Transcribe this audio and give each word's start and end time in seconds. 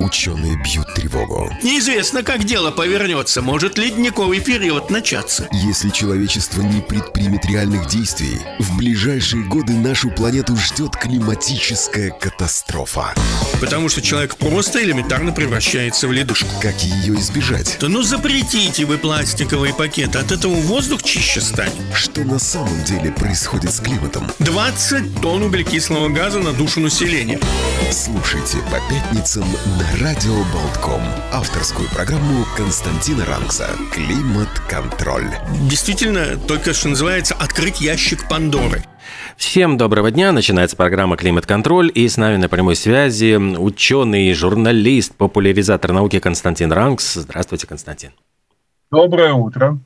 Ученые 0.00 0.56
бьют 0.56 0.92
тревогу. 0.94 1.50
Неизвестно, 1.62 2.22
как 2.22 2.44
дело 2.44 2.70
повернется. 2.70 3.40
Может 3.40 3.78
ледниковый 3.78 4.40
период 4.40 4.90
начаться. 4.90 5.48
Если 5.52 5.88
человечество 5.90 6.60
не 6.62 6.80
предпримет 6.80 7.46
реальных 7.46 7.86
действий, 7.86 8.40
в 8.58 8.76
ближайшие 8.76 9.44
годы 9.44 9.72
нашу 9.72 10.10
планету 10.10 10.56
ждет 10.56 10.95
климатическая 11.06 12.10
катастрофа. 12.10 13.14
Потому 13.60 13.88
что 13.88 14.02
человек 14.02 14.34
просто 14.36 14.82
элементарно 14.82 15.30
превращается 15.30 16.08
в 16.08 16.12
ледушку. 16.12 16.48
Как 16.60 16.74
ее 16.82 17.14
избежать? 17.20 17.76
Да 17.80 17.88
ну 17.88 18.02
запретите 18.02 18.84
вы 18.84 18.98
пластиковые 18.98 19.72
пакеты, 19.72 20.18
от 20.18 20.32
этого 20.32 20.54
воздух 20.54 21.04
чище 21.04 21.40
станет. 21.40 21.74
Что 21.94 22.24
на 22.24 22.40
самом 22.40 22.82
деле 22.84 23.12
происходит 23.12 23.70
с 23.70 23.80
климатом? 23.80 24.28
20 24.40 25.20
тонн 25.20 25.44
углекислого 25.44 26.08
газа 26.08 26.40
на 26.40 26.52
душу 26.52 26.80
населения. 26.80 27.38
Слушайте 27.92 28.58
по 28.70 28.80
пятницам 28.92 29.44
на 29.78 30.00
Радио 30.00 30.42
Болтком. 30.52 31.02
Авторскую 31.32 31.88
программу 31.90 32.44
Константина 32.56 33.24
Ранкса 33.24 33.70
«Климат-контроль». 33.92 35.30
Действительно, 35.70 36.36
только 36.36 36.74
что 36.74 36.88
называется 36.88 37.34
«Открыть 37.34 37.80
ящик 37.80 38.28
Пандоры». 38.28 38.82
Всем 39.36 39.76
доброго 39.76 40.10
дня. 40.10 40.32
Начинается 40.32 40.76
программа 40.76 41.16
«Климат-контроль». 41.16 41.90
И 41.94 42.08
с 42.08 42.16
нами 42.16 42.36
на 42.36 42.48
прямой 42.48 42.76
связи 42.76 43.36
ученый, 43.36 44.32
журналист, 44.32 45.14
популяризатор 45.14 45.92
науки 45.92 46.18
Константин 46.18 46.72
Ранкс. 46.72 47.14
Здравствуйте, 47.14 47.66
Константин. 47.66 48.10
Доброе 48.90 49.32
утро. 49.32 49.78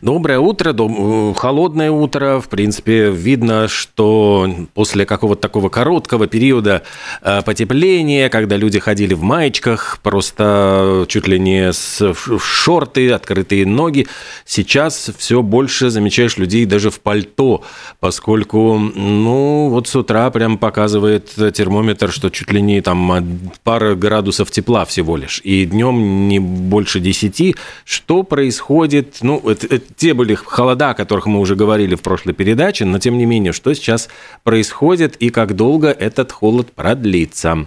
Доброе 0.00 0.38
утро, 0.38 0.72
дом, 0.72 1.32
э, 1.32 1.34
холодное 1.34 1.90
утро. 1.90 2.40
В 2.40 2.48
принципе, 2.48 3.10
видно, 3.10 3.66
что 3.66 4.48
после 4.74 5.04
какого-то 5.04 5.42
такого 5.42 5.68
короткого 5.68 6.28
периода 6.28 6.82
э, 7.20 7.42
потепления, 7.42 8.28
когда 8.28 8.56
люди 8.56 8.78
ходили 8.78 9.12
в 9.12 9.22
маечках, 9.22 9.98
просто 10.04 11.04
чуть 11.08 11.26
ли 11.26 11.40
не 11.40 11.72
с 11.72 12.14
шорты, 12.38 13.10
открытые 13.10 13.66
ноги, 13.66 14.06
сейчас 14.46 15.10
все 15.18 15.42
больше 15.42 15.90
замечаешь 15.90 16.36
людей 16.36 16.64
даже 16.64 16.90
в 16.90 17.00
пальто, 17.00 17.64
поскольку, 17.98 18.78
ну, 18.78 19.68
вот 19.68 19.88
с 19.88 19.96
утра 19.96 20.30
прям 20.30 20.58
показывает 20.58 21.34
термометр, 21.52 22.12
что 22.12 22.30
чуть 22.30 22.52
ли 22.52 22.62
не 22.62 22.80
там 22.82 23.52
пара 23.64 23.96
градусов 23.96 24.52
тепла 24.52 24.84
всего 24.84 25.16
лишь, 25.16 25.40
и 25.42 25.66
днем 25.66 26.28
не 26.28 26.38
больше 26.38 27.00
10. 27.00 27.56
Что 27.84 28.22
происходит? 28.22 29.18
Ну, 29.22 29.39
это, 29.44 29.66
это, 29.66 29.94
те 29.94 30.14
были 30.14 30.34
холода, 30.34 30.90
о 30.90 30.94
которых 30.94 31.26
мы 31.26 31.40
уже 31.40 31.56
говорили 31.56 31.94
в 31.94 32.02
прошлой 32.02 32.32
передаче, 32.32 32.84
но 32.84 32.98
тем 32.98 33.18
не 33.18 33.26
менее, 33.26 33.52
что 33.52 33.74
сейчас 33.74 34.08
происходит 34.42 35.16
и 35.16 35.30
как 35.30 35.54
долго 35.54 35.88
этот 35.88 36.32
холод 36.32 36.72
продлится? 36.72 37.66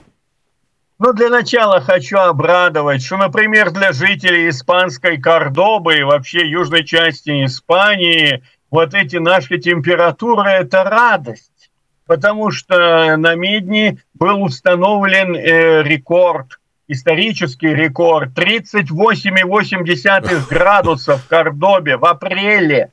Ну, 1.00 1.14
для 1.14 1.30
начала 1.30 1.82
хочу 1.82 2.18
обрадовать, 2.18 3.04
что, 3.04 3.18
например, 3.18 3.72
для 3.72 3.92
жителей 3.92 4.50
испанской 4.50 5.20
Кордобы 5.20 5.98
и 5.98 6.04
вообще 6.04 6.48
южной 6.48 6.86
части 6.86 7.46
Испании 7.46 8.44
вот 8.72 8.94
эти 8.94 9.18
наши 9.18 9.58
температуры– 9.58 10.50
это 10.50 10.84
радость. 10.84 11.72
Потому 12.06 12.52
что 12.52 13.16
на 13.18 13.36
Медне 13.36 13.98
был 14.14 14.44
установлен 14.44 15.36
э, 15.36 15.84
рекорд– 15.84 16.60
исторический 16.88 17.74
рекорд 17.74 18.38
38,8 18.38 20.50
градусов 20.50 21.24
в 21.24 21.28
Кордобе 21.28 21.98
в 21.98 22.06
апреле. 22.06 22.92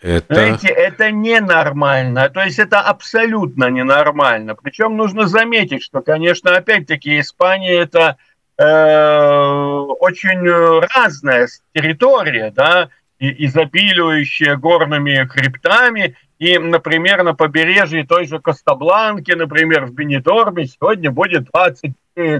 Это... 0.00 0.34
Знаете, 0.34 0.68
это 0.68 1.10
ненормально. 1.10 2.28
То 2.28 2.44
есть 2.44 2.58
это 2.58 2.80
абсолютно 2.80 3.70
ненормально. 3.70 4.54
Причем 4.54 4.96
нужно 4.96 5.26
заметить, 5.26 5.82
что, 5.82 6.02
конечно, 6.02 6.54
опять-таки 6.54 7.18
Испания 7.18 7.80
это 7.80 8.18
э, 8.58 8.64
очень 8.64 10.46
разная 10.94 11.48
территория, 11.74 12.52
да, 12.54 12.90
и 13.18 13.46
изобилующая 13.46 14.56
горными 14.56 15.26
хребтами. 15.26 16.14
И, 16.38 16.58
например, 16.58 17.22
на 17.22 17.34
побережье 17.34 18.04
той 18.04 18.26
же 18.26 18.38
Костабланки, 18.38 19.32
например, 19.32 19.86
в 19.86 19.94
Бенедорме 19.94 20.66
сегодня 20.66 21.10
будет 21.10 21.44
20 21.44 21.92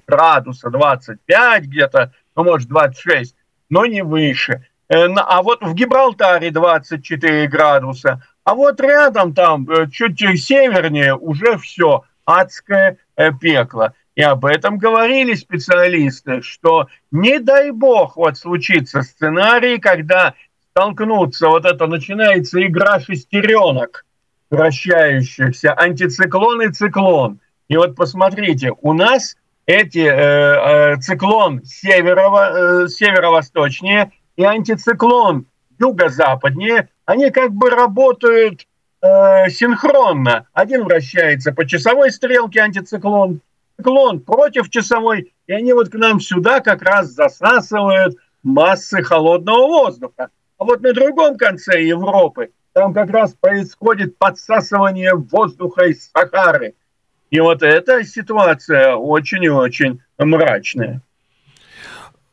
градуса, 0.07 0.71
25 0.71 1.65
где-то, 1.65 2.13
ну, 2.35 2.45
может, 2.45 2.69
26, 2.69 3.35
но 3.69 3.87
не 3.87 4.03
выше. 4.03 4.67
Э, 4.89 5.07
а 5.15 5.43
вот 5.43 5.63
в 5.63 5.75
Гибралтаре 5.75 6.51
24 6.51 7.47
градуса, 7.49 8.23
а 8.45 8.55
вот 8.55 8.81
рядом 8.81 9.35
там, 9.35 9.69
э, 9.71 9.89
чуть 9.91 10.19
севернее, 10.19 11.15
уже 11.15 11.59
все, 11.59 12.05
адское 12.25 12.99
э, 13.17 13.33
пекло. 13.33 13.93
И 14.15 14.23
об 14.23 14.47
этом 14.47 14.79
говорили 14.79 15.35
специалисты, 15.35 16.41
что 16.41 16.87
не 17.11 17.39
дай 17.39 17.71
бог 17.71 18.17
вот 18.17 18.39
случится 18.39 19.03
сценарий, 19.03 19.79
когда 19.79 20.35
столкнутся, 20.71 21.49
вот 21.49 21.67
это 21.67 21.87
начинается 21.87 22.65
игра 22.67 22.99
шестеренок, 23.01 24.07
вращающихся, 24.49 25.75
антициклон 25.75 26.63
и 26.63 26.73
циклон. 26.73 27.41
И 27.69 27.77
вот 27.77 27.95
посмотрите, 27.97 28.73
у 28.81 28.95
нас 28.95 29.37
эти 29.67 29.99
э, 29.99 30.95
э, 30.95 30.97
циклон 30.99 31.65
северо, 31.65 32.85
э, 32.85 32.89
северо-восточнее 32.89 34.13
и 34.37 34.45
антициклон 34.45 35.47
юго-западнее, 35.79 36.89
они 37.05 37.31
как 37.31 37.53
бы 37.53 37.71
работают 37.71 38.67
э, 39.03 39.51
синхронно. 39.51 40.47
Один 40.53 40.85
вращается 40.85 41.53
по 41.53 41.67
часовой 41.67 42.13
стрелке 42.13 42.61
антициклон, 42.61 43.41
циклон 43.77 44.21
против 44.21 44.71
часовой, 44.71 45.35
и 45.49 45.53
они 45.53 45.73
вот 45.73 45.89
к 45.89 45.95
нам 45.95 46.21
сюда 46.21 46.61
как 46.61 46.83
раз 46.83 47.09
засасывают 47.09 48.17
массы 48.45 49.03
холодного 49.03 49.67
воздуха. 49.67 50.29
А 50.59 50.65
вот 50.65 50.81
на 50.81 50.93
другом 50.93 51.37
конце 51.37 51.83
Европы 51.83 52.51
там 52.73 52.95
как 52.95 53.11
раз 53.11 53.35
происходит 53.35 54.17
подсасывание 54.17 55.15
воздуха 55.15 55.87
из 55.87 56.09
Сахары– 56.09 56.75
и 57.31 57.41
вот 57.41 57.63
эта 57.63 58.05
ситуация 58.05 58.95
очень 58.95 59.45
и 59.45 59.49
очень 59.49 60.01
мрачная. 60.19 61.01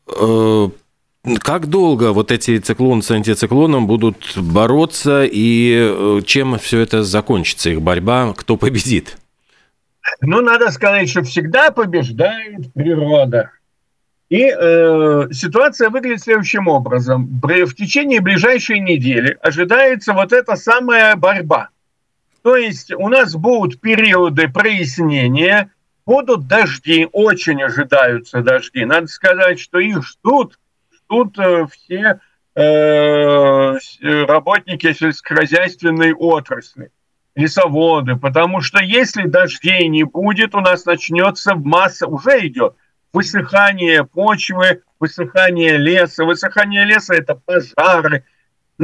Э, 0.07 0.69
как 1.41 1.67
долго 1.67 2.11
вот 2.11 2.31
эти 2.31 2.57
циклоны 2.59 3.01
с 3.01 3.11
антициклоном 3.11 3.87
будут 3.87 4.37
бороться 4.37 5.23
и 5.23 5.75
э, 5.75 6.21
чем 6.25 6.59
все 6.59 6.79
это 6.81 7.03
закончится, 7.03 7.69
их 7.69 7.81
борьба, 7.81 8.33
кто 8.33 8.57
победит? 8.57 9.17
Ну, 10.21 10.41
надо 10.41 10.69
сказать, 10.71 11.09
что 11.09 11.23
всегда 11.23 11.71
побеждает 11.71 12.73
природа. 12.73 13.51
И 14.29 14.51
э, 14.51 15.27
ситуация 15.31 15.89
выглядит 15.89 16.21
следующим 16.21 16.67
образом. 16.67 17.39
В 17.41 17.73
течение 17.75 18.19
ближайшей 18.19 18.79
недели 18.79 19.37
ожидается 19.41 20.13
вот 20.13 20.33
эта 20.33 20.55
самая 20.55 21.15
борьба. 21.15 21.69
То 22.43 22.57
есть 22.57 22.91
у 22.91 23.07
нас 23.07 23.35
будут 23.35 23.79
периоды 23.79 24.49
прояснения, 24.49 25.71
будут 26.05 26.47
дожди, 26.47 27.07
очень 27.11 27.63
ожидаются 27.63 28.41
дожди. 28.41 28.83
Надо 28.83 29.07
сказать, 29.07 29.59
что 29.59 29.79
их 29.79 30.05
ждут, 30.05 30.59
ждут 30.93 31.39
э, 31.39 31.65
все 31.71 32.19
э, 32.55 33.77
работники 34.25 34.91
сельскохозяйственной 34.91 36.13
отрасли, 36.13 36.91
лесоводы, 37.33 38.17
потому 38.17 38.59
что 38.59 38.83
если 38.83 39.23
дождей 39.23 39.87
не 39.87 40.03
будет, 40.03 40.53
у 40.53 40.59
нас 40.59 40.85
начнется 40.85 41.55
масса, 41.55 42.07
уже 42.07 42.45
идет 42.45 42.75
высыхание 43.13 44.03
почвы, 44.03 44.81
высыхание 44.99 45.77
леса. 45.77 46.25
Высыхание 46.25 46.83
леса– 46.83 47.13
это 47.15 47.35
пожары, 47.35 48.25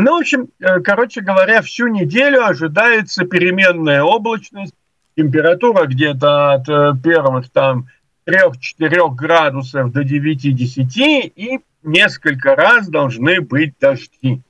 ну, 0.01 0.17
в 0.17 0.21
общем, 0.21 0.47
э, 0.59 0.79
короче 0.79 1.21
говоря, 1.21 1.61
всю 1.61 1.87
неделю 1.87 2.45
ожидается 2.45 3.25
переменная 3.25 4.01
облачность, 4.01 4.73
температура 5.17 5.85
где-то 5.87 6.53
от 6.53 6.69
э, 6.69 6.93
первых 7.03 7.49
там 7.49 7.87
3-4 8.25 9.13
градусов 9.13 9.91
до 9.91 10.01
9-10, 10.01 11.31
и 11.35 11.59
несколько 11.83 12.55
раз 12.55 12.87
должны 12.87 13.41
быть 13.41 13.73
дожди. 13.79 14.41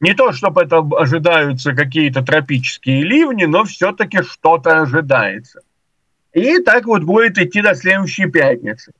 Не 0.00 0.14
то, 0.14 0.32
чтобы 0.32 0.62
это 0.62 0.78
ожидаются 0.78 1.72
какие-то 1.72 2.22
тропические 2.22 3.02
ливни, 3.02 3.46
но 3.46 3.64
все-таки 3.64 4.22
что-то 4.22 4.82
ожидается. 4.82 5.62
И 6.32 6.58
так 6.58 6.86
вот 6.86 7.02
будет 7.02 7.38
идти 7.38 7.60
до 7.60 7.74
следующей 7.74 8.26
пятницы 8.26 8.92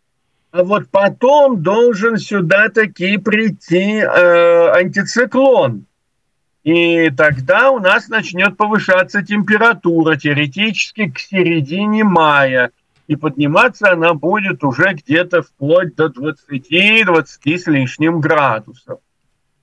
а 0.54 0.62
вот 0.62 0.88
потом 0.88 1.64
должен 1.64 2.16
сюда 2.16 2.68
таки 2.68 3.18
прийти 3.18 3.96
э, 3.96 4.68
антициклон. 4.68 5.86
И 6.62 7.10
тогда 7.10 7.72
у 7.72 7.80
нас 7.80 8.06
начнет 8.08 8.56
повышаться 8.56 9.22
температура 9.22 10.14
теоретически 10.14 11.10
к 11.10 11.18
середине 11.18 12.04
мая. 12.04 12.70
И 13.08 13.16
подниматься 13.16 13.90
она 13.90 14.14
будет 14.14 14.62
уже 14.62 14.94
где-то 14.94 15.42
вплоть 15.42 15.96
до 15.96 16.06
20-20 16.06 17.58
с 17.58 17.66
лишним 17.66 18.20
градусов. 18.20 19.00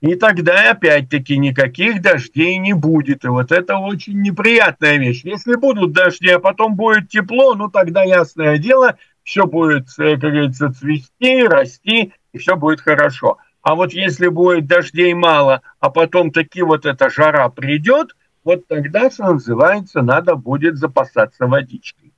И 0.02 0.16
тогда 0.16 0.72
опять-таки 0.72 1.38
никаких 1.38 2.02
дождей 2.02 2.58
не 2.58 2.74
будет. 2.74 3.24
И 3.24 3.30
вот 3.30 3.54
это 3.54 3.78
очень 3.78 4.22
неприятная 4.22 4.98
вещь. 4.98 5.22
Если 5.24 5.56
будут 5.56 5.94
дожди, 5.94 6.30
а 6.30 6.40
потом 6.40 6.76
будет 6.76 7.08
тепло, 7.08 7.56
ну 7.56 7.70
тогда 7.70 8.04
ясное 8.04 8.58
дело, 8.58 8.98
все 9.24 9.46
будет, 9.46 9.88
э, 10.00 10.14
как 10.14 10.32
говорится, 10.32 10.72
цвести, 10.72 11.44
расти, 11.44 12.14
и 12.34 12.38
все 12.38 12.56
будет 12.56 12.82
хорошо. 12.82 13.38
А 13.62 13.76
вот 13.76 13.94
если 13.94 14.28
будет 14.28 14.68
дождей 14.68 15.14
мало, 15.14 15.62
а 15.80 15.90
потом 15.90 16.32
таки 16.32 16.62
вот 16.62 16.86
эта 16.86 17.10
жара 17.10 17.48
придет, 17.50 18.16
вот 18.44 18.68
тогда, 18.68 19.12
что 19.12 19.34
называется, 19.34 20.02
надо 20.02 20.36
будет 20.36 20.78
запасаться 20.78 21.46
водичкой. 21.46 22.12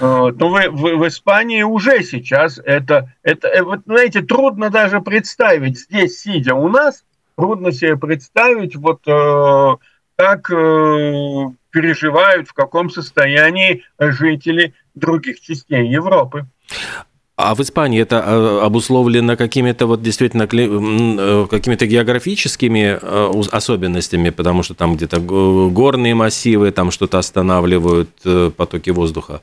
Ну, 0.00 0.30
в, 0.30 0.68
в, 0.70 0.96
в 0.98 1.08
Испании 1.08 1.62
уже 1.62 2.02
сейчас 2.02 2.60
это, 2.62 3.12
это, 3.22 3.48
э, 3.48 3.62
вот, 3.62 3.80
знаете, 3.86 4.20
трудно 4.20 4.68
даже 4.68 5.00
представить, 5.00 5.78
здесь, 5.78 6.20
сидя 6.20 6.54
у 6.54 6.68
нас, 6.68 7.04
трудно 7.36 7.72
себе 7.72 7.96
представить, 7.96 8.76
вот 8.76 9.00
э, 9.06 9.76
как 10.16 10.50
э, 10.50 11.46
переживают, 11.70 12.48
в 12.48 12.52
каком 12.52 12.90
состоянии 12.90 13.84
жители 13.98 14.74
других 14.96 15.40
частей 15.40 15.88
Европы. 15.88 16.46
А 17.36 17.54
в 17.54 17.60
Испании 17.60 18.00
это 18.00 18.16
э, 18.16 18.60
обусловлено 18.64 19.36
какими-то 19.36 19.86
вот 19.86 20.00
действительно 20.00 20.44
э, 20.44 21.46
какими-то 21.50 21.86
географическими 21.86 22.98
э, 23.00 23.42
особенностями, 23.52 24.30
потому 24.30 24.62
что 24.62 24.72
там 24.72 24.96
где-то 24.96 25.20
горные 25.20 26.14
массивы, 26.14 26.70
там 26.70 26.90
что-то 26.90 27.18
останавливают 27.18 28.08
потоки 28.56 28.88
воздуха. 28.88 29.42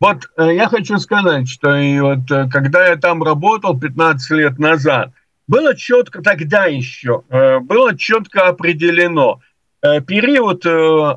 Вот 0.00 0.22
я 0.36 0.68
хочу 0.68 0.98
сказать, 0.98 1.48
что 1.48 1.76
и 1.76 2.00
вот 2.00 2.28
когда 2.52 2.88
я 2.88 2.96
там 2.96 3.22
работал 3.22 3.78
15 3.78 4.30
лет 4.32 4.58
назад, 4.58 5.12
было 5.46 5.76
четко 5.76 6.20
тогда 6.20 6.66
еще, 6.66 7.22
было 7.62 7.96
четко 7.96 8.48
определено, 8.48 9.40
период 9.80 10.64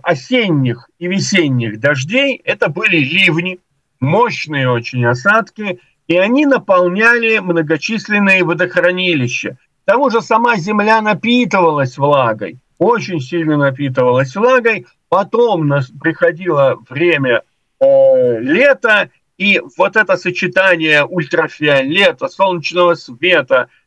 осенних 0.03 0.89
и 0.99 1.07
весенних 1.07 1.79
дождей 1.79 2.41
это 2.43 2.69
были 2.69 2.97
ливни, 2.97 3.59
мощные 3.99 4.69
очень 4.69 5.05
осадки, 5.05 5.79
и 6.07 6.17
они 6.17 6.45
наполняли 6.45 7.39
многочисленные 7.39 8.43
водохранилища. 8.43 9.57
К 9.83 9.85
тому 9.85 10.09
же 10.09 10.21
сама 10.21 10.57
земля 10.57 11.01
напитывалась 11.01 11.97
влагой, 11.97 12.59
очень 12.77 13.19
сильно 13.19 13.57
напитывалась 13.57 14.35
влагой. 14.35 14.87
Потом 15.07 15.67
нас 15.67 15.91
приходило 16.01 16.79
время 16.89 17.43
э, 17.79 18.39
лета, 18.39 19.09
и 19.37 19.61
вот 19.77 19.95
это 19.95 20.17
сочетание 20.17 21.05
ультрафиолета, 21.05 22.27
солнечного 22.27 22.95
света, 22.95 23.67
э, 23.67 23.80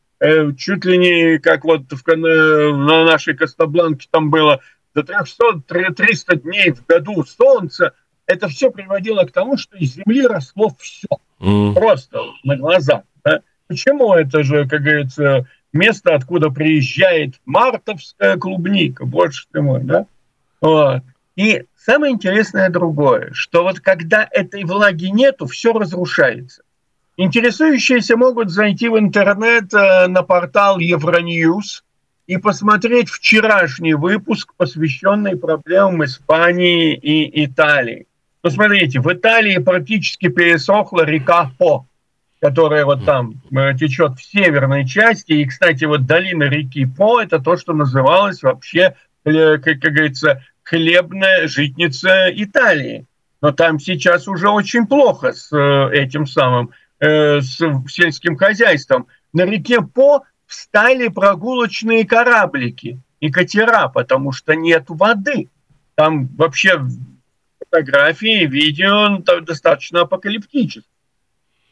чуть 0.57 0.85
ли 0.85 0.97
не 0.97 1.39
как 1.39 1.63
вот 1.65 1.91
в, 1.91 2.15
на 2.15 3.05
нашей 3.05 3.35
Кастобланке 3.35 4.07
там 4.09 4.29
было 4.29 4.61
до 4.93 5.01
300-300 5.01 6.35
дней 6.37 6.71
в 6.71 6.85
году 6.85 7.23
солнца– 7.25 7.93
это 8.27 8.47
все 8.47 8.71
приводило 8.71 9.23
к 9.23 9.31
тому, 9.31 9.57
что 9.57 9.77
из 9.77 9.95
земли 9.95 10.25
росло 10.25 10.71
все. 10.79 11.07
Mm. 11.39 11.73
Просто 11.73 12.19
на 12.43 12.55
глазах. 12.57 13.03
Да? 13.23 13.41
Почему 13.67 14.13
это 14.13 14.43
же, 14.43 14.67
как 14.67 14.81
говорится, 14.81 15.47
место, 15.73 16.15
откуда 16.15 16.49
приезжает 16.49 17.35
мартовская 17.45 18.37
клубника, 18.37 19.05
больше 19.05 19.45
ты 19.51 19.61
мой, 19.61 19.81
да? 19.83 20.05
Вот. 20.61 21.03
И 21.35 21.65
самое 21.75 22.13
интересное 22.13 22.69
другое, 22.69 23.31
что 23.33 23.63
вот 23.63 23.79
когда 23.79 24.27
этой 24.31 24.63
влаги 24.63 25.07
нету, 25.07 25.47
все 25.47 25.73
разрушается. 25.73 26.63
Интересующиеся 27.17 28.17
могут 28.17 28.49
зайти 28.49 28.89
в 28.89 28.99
интернет 28.99 29.73
э, 29.73 30.07
на 30.07 30.21
портал 30.21 30.79
Евроньюз 30.79 31.85
и 32.27 32.35
посмотреть 32.37 33.09
вчерашний 33.09 33.93
выпуск, 33.93 34.53
посвященный 34.57 35.37
проблемам 35.37 36.03
Испании 36.03 36.93
и 36.93 37.45
Италии. 37.45 38.07
Посмотрите, 38.41 38.99
в 38.99 39.11
Италии 39.11 39.59
практически 39.59 40.27
пересохла 40.27 41.05
река 41.05 41.51
По, 41.57 41.87
которая 42.41 42.83
вот 42.83 43.05
там 43.05 43.35
э, 43.49 43.73
течет 43.77 44.17
в 44.17 44.23
северной 44.23 44.85
части. 44.85 45.31
И, 45.31 45.45
кстати, 45.45 45.85
вот 45.85 46.05
долина 46.05 46.43
реки 46.43 46.85
По– 46.85 47.21
это 47.21 47.39
то, 47.39 47.55
что 47.55 47.71
называлось 47.71 48.43
вообще, 48.43 48.93
э, 49.23 49.57
как, 49.59 49.79
как 49.79 49.93
говорится, 49.93 50.43
хлебная 50.63 51.47
житница 51.47 52.25
Италии. 52.29 53.05
Но 53.41 53.53
там 53.53 53.79
сейчас 53.79 54.27
уже 54.27 54.49
очень 54.49 54.85
плохо 54.85 55.31
с 55.31 55.55
этим 55.55 56.25
самым, 56.25 56.71
с 56.99 57.57
сельским 57.87 58.37
хозяйством. 58.37 59.07
На 59.33 59.45
реке 59.45 59.81
По 59.81 60.23
встали 60.45 61.07
прогулочные 61.07 62.05
кораблики 62.05 62.99
и 63.19 63.31
катера, 63.31 63.87
потому 63.89 64.31
что 64.31 64.55
нет 64.55 64.85
воды. 64.87 65.49
Там 65.95 66.27
вообще 66.35 66.81
фотографии, 67.59 68.45
видео 68.45 69.17
достаточно 69.41 70.01
апокалиптические. 70.01 70.83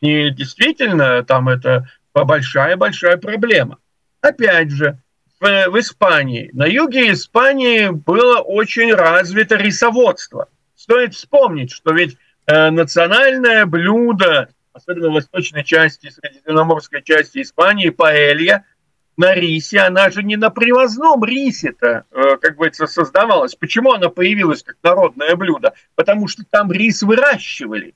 И 0.01 0.31
действительно, 0.31 1.23
там 1.23 1.47
это 1.47 1.89
большая-большая 2.13 3.17
проблема. 3.17 3.77
Опять 4.21 4.71
же, 4.71 4.97
в, 5.39 5.69
в 5.69 5.79
Испании, 5.79 6.49
на 6.53 6.65
юге 6.65 7.11
Испании 7.11 7.89
было 7.89 8.39
очень 8.39 8.93
развито 8.93 9.55
рисоводство. 9.55 10.47
Стоит 10.75 11.13
вспомнить, 11.15 11.71
что 11.71 11.93
ведь 11.93 12.17
э, 12.45 12.69
национальное 12.69 13.65
блюдо, 13.65 14.49
особенно 14.73 15.09
в 15.09 15.13
восточной 15.13 15.63
части, 15.63 16.09
средиземноморской 16.09 17.01
части 17.01 17.41
Испании, 17.41 17.89
паэлья– 17.89 18.65
на 19.17 19.33
рисе, 19.35 19.79
она 19.79 20.09
же 20.09 20.23
не 20.23 20.35
на 20.35 20.49
привозном 20.49 21.23
рисе-то, 21.23 22.05
э, 22.11 22.37
как 22.37 22.55
говорится, 22.55 22.87
создавалась. 22.87 23.55
Почему 23.55 23.93
она 23.93 24.09
появилась 24.09 24.63
как 24.63 24.77
народное 24.83 25.35
блюдо? 25.35 25.73
Потому 25.95 26.27
что 26.27 26.43
там 26.49 26.71
рис 26.71 27.03
выращивали. 27.03 27.93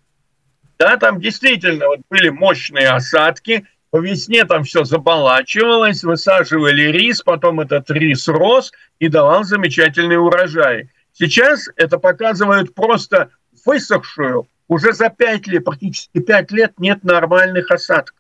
Да, 0.78 0.98
там 0.98 1.20
действительно 1.20 1.88
вот 1.88 2.02
были 2.10 2.30
мощные 2.30 2.90
осадки, 2.90 3.66
по 3.90 4.00
весне 4.00 4.46
там 4.46 4.64
все 4.64 4.84
заболачивалось, 4.84 6.04
высаживали 6.04 6.92
рис, 6.92 7.22
потом 7.24 7.62
этот 7.62 7.90
рис 7.90 8.28
рос 8.28 8.72
и 9.00 9.08
давал 9.08 9.44
замечательный 9.44 10.18
урожай. 10.18 10.92
Сейчас 11.14 11.68
это 11.78 11.98
показывают 11.98 12.76
просто 12.76 13.32
высохшую, 13.66 14.48
уже 14.68 14.94
за 14.94 15.10
пять 15.10 15.48
лет, 15.48 15.64
практически 15.64 16.20
пять 16.20 16.52
лет 16.52 16.74
нет 16.80 17.04
нормальных 17.04 17.72
осадков. 17.72 18.18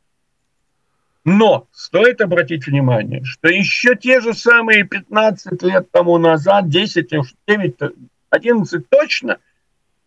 Но 1.25 1.67
стоит 1.73 2.21
обратить 2.21 2.67
внимание, 2.67 3.23
что 3.25 3.49
еще 3.49 3.95
те 3.95 4.21
же 4.21 4.33
самые 4.33 4.85
15 4.85 5.61
лет 5.63 5.91
тому 5.91 6.17
назад, 6.17 6.69
10, 6.69 7.09
9, 7.47 7.75
11 8.29 8.89
точно, 8.89 9.37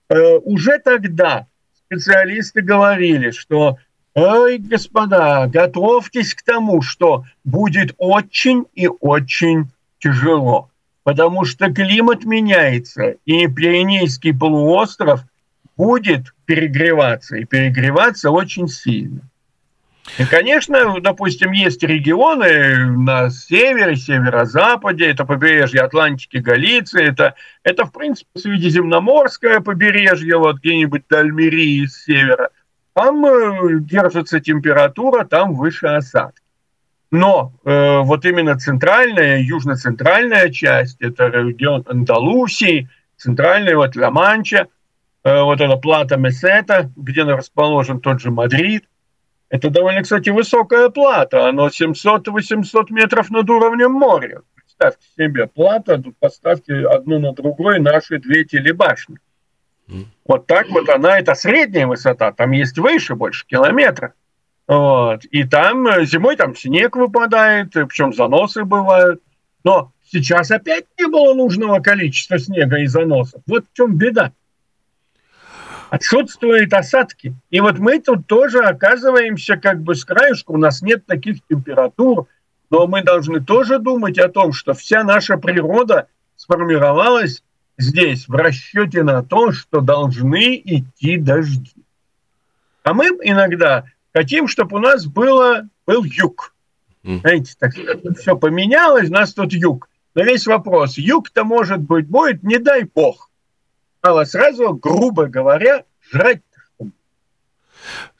э, 0.09 0.37
уже 0.39 0.79
тогда 0.79 1.47
специалисты 1.87 2.63
говорили, 2.63 3.33
что 3.33 3.77
Ой, 4.15 4.59
господа, 4.59 5.47
готовьтесь 5.47 6.35
к 6.35 6.43
тому, 6.43 6.83
что 6.83 7.25
будет 7.45 7.95
очень 7.97 8.65
и 8.75 8.89
очень 8.89 9.71
тяжело, 10.01 10.69
потому 11.05 11.45
что 11.45 11.73
климат 11.73 12.25
меняется, 12.25 13.15
и 13.25 13.47
Пиренейский 13.47 14.37
полуостров 14.37 15.21
будет 15.81 16.35
перегреваться, 16.45 17.37
и 17.37 17.47
перегреваться 17.47 18.31
очень 18.31 18.69
сильно. 18.69 19.23
И, 20.19 20.27
конечно, 20.27 21.01
допустим, 21.01 21.53
есть 21.53 21.83
регионы 21.83 22.85
на 22.85 23.31
севере, 23.31 23.97
северо-западе, 23.97 25.07
это 25.07 25.25
побережье 25.25 25.81
Атлантики, 25.81 26.37
Галиции, 26.37 27.03
это, 27.03 27.35
это 27.63 27.87
в 27.87 27.93
принципе, 27.93 28.29
Средиземноморское 28.39 29.61
побережье, 29.61 30.37
вот 30.37 30.59
где-нибудь 30.59 31.05
до 31.09 31.23
с 31.23 32.05
севера. 32.05 32.51
Там 32.93 33.25
э, 33.25 33.81
держится 33.81 34.39
температура, 34.41 35.25
там 35.25 35.55
выше 35.55 35.87
осадки. 35.87 36.43
Но 37.11 37.55
э, 37.65 38.01
вот 38.01 38.27
именно 38.27 38.59
центральная, 38.59 39.39
южно-центральная 39.39 40.51
часть, 40.51 41.01
это 41.01 41.29
регион 41.29 41.85
Андалусии, 41.89 42.91
центральная 43.17 43.77
вот 43.77 43.97
Ла-Манча, 43.97 44.67
вот 45.25 45.61
это 45.61 45.77
плато 45.77 46.17
Месета, 46.17 46.91
где 46.97 47.23
расположен 47.25 48.01
тот 48.01 48.21
же 48.21 48.31
Мадрид, 48.31 48.85
это 49.51 49.69
довольно, 49.69 50.03
кстати, 50.03 50.31
высокое 50.31 50.89
плато. 50.89 51.49
Оно 51.49 51.69
700-800 51.69 52.87
метров 52.91 53.31
над 53.31 53.51
уровнем 53.51 53.93
моря. 53.93 54.43
Представьте 54.55 55.07
себе, 55.19 55.47
плато, 55.49 56.03
поставьте 56.21 56.87
одну 56.87 57.19
на 57.19 57.33
другой 57.33 57.81
наши 57.81 58.19
две 58.19 58.45
телебашни. 58.45 59.19
Вот 60.25 60.47
так 60.47 60.69
вот 60.71 60.89
она, 60.89 61.19
это 61.19 61.35
средняя 61.35 61.89
высота, 61.89 62.31
там 62.31 62.53
есть 62.53 62.79
выше, 62.79 63.17
больше 63.17 63.45
километра. 63.45 64.15
Вот. 64.69 65.25
И 65.25 65.43
там 65.43 65.85
э, 65.89 66.05
зимой 66.07 66.37
там 66.37 66.55
снег 66.55 66.95
выпадает, 66.95 67.73
причем 67.73 68.13
заносы 68.13 68.65
бывают. 68.65 69.21
Но 69.65 69.91
сейчас 70.05 70.53
опять 70.53 70.85
не 70.97 71.09
было 71.09 71.35
нужного 71.35 71.81
количества 71.81 72.39
снега 72.39 72.79
и 72.79 72.87
заносов. 72.87 73.43
Вот 73.49 73.65
в 73.65 73.77
чем 73.77 73.97
беда 73.97 74.33
отсутствуют 75.91 76.73
осадки. 76.73 77.35
И 77.51 77.61
вот 77.61 77.79
мы 77.79 77.99
тут 77.99 78.27
тоже 78.27 78.61
оказываемся 78.61 79.57
как 79.57 79.83
бы 79.83 79.95
с 79.95 80.05
краешку, 80.05 80.55
у 80.55 80.57
нас 80.57 80.83
нет 80.83 81.05
таких 81.05 81.39
температур, 81.49 82.29
но 82.71 82.87
мы 82.87 83.03
должны 83.03 83.41
тоже 83.41 83.79
думать 83.79 84.19
о 84.19 84.29
том, 84.29 84.53
что 84.53 84.73
вся 84.73 85.03
наша 85.03 85.37
природа 85.37 86.07
сформировалась 86.37 87.43
здесь 87.77 88.29
в 88.29 88.35
расчете 88.35 89.03
на 89.03 89.25
то, 89.25 89.51
что 89.51 89.81
должны 89.81 90.57
идти 90.57 91.19
дожди. 91.19 91.75
А 92.85 92.95
мы 92.95 93.09
иногда 93.23 93.85
хотим, 94.15 94.47
чтобы 94.47 94.77
у 94.77 94.81
нас 94.81 95.07
было, 95.07 95.69
был 95.87 96.05
юг. 96.05 96.55
Знаете, 97.03 97.55
так 97.59 97.73
все 98.19 98.37
поменялось, 98.37 99.09
у 99.09 99.13
нас 99.13 99.35
тут 99.35 99.53
юг. 99.53 99.89
Но 100.15 100.23
весь 100.23 100.47
вопрос, 100.47 100.99
юг-то 100.99 101.45
может 101.45 101.81
быть 101.81 102.07
будет, 102.07 102.43
не 102.43 102.59
дай 102.59 102.85
бог. 102.85 103.30
А 104.03 104.25
сразу, 104.25 104.75
грубо 104.75 105.27
говоря, 105.27 105.85
жрать 106.11 106.41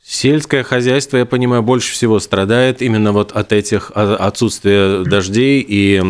Сельское 0.03 0.65
хозяйство, 0.65 1.19
я 1.19 1.25
понимаю, 1.25 1.63
больше 1.63 1.93
всего 1.93 2.19
страдает 2.19 2.83
именно 2.83 3.13
вот 3.13 3.31
от 3.31 3.53
этих 3.53 3.93
отсутствия 3.95 5.05
дождей 5.05 5.61
и 5.61 6.01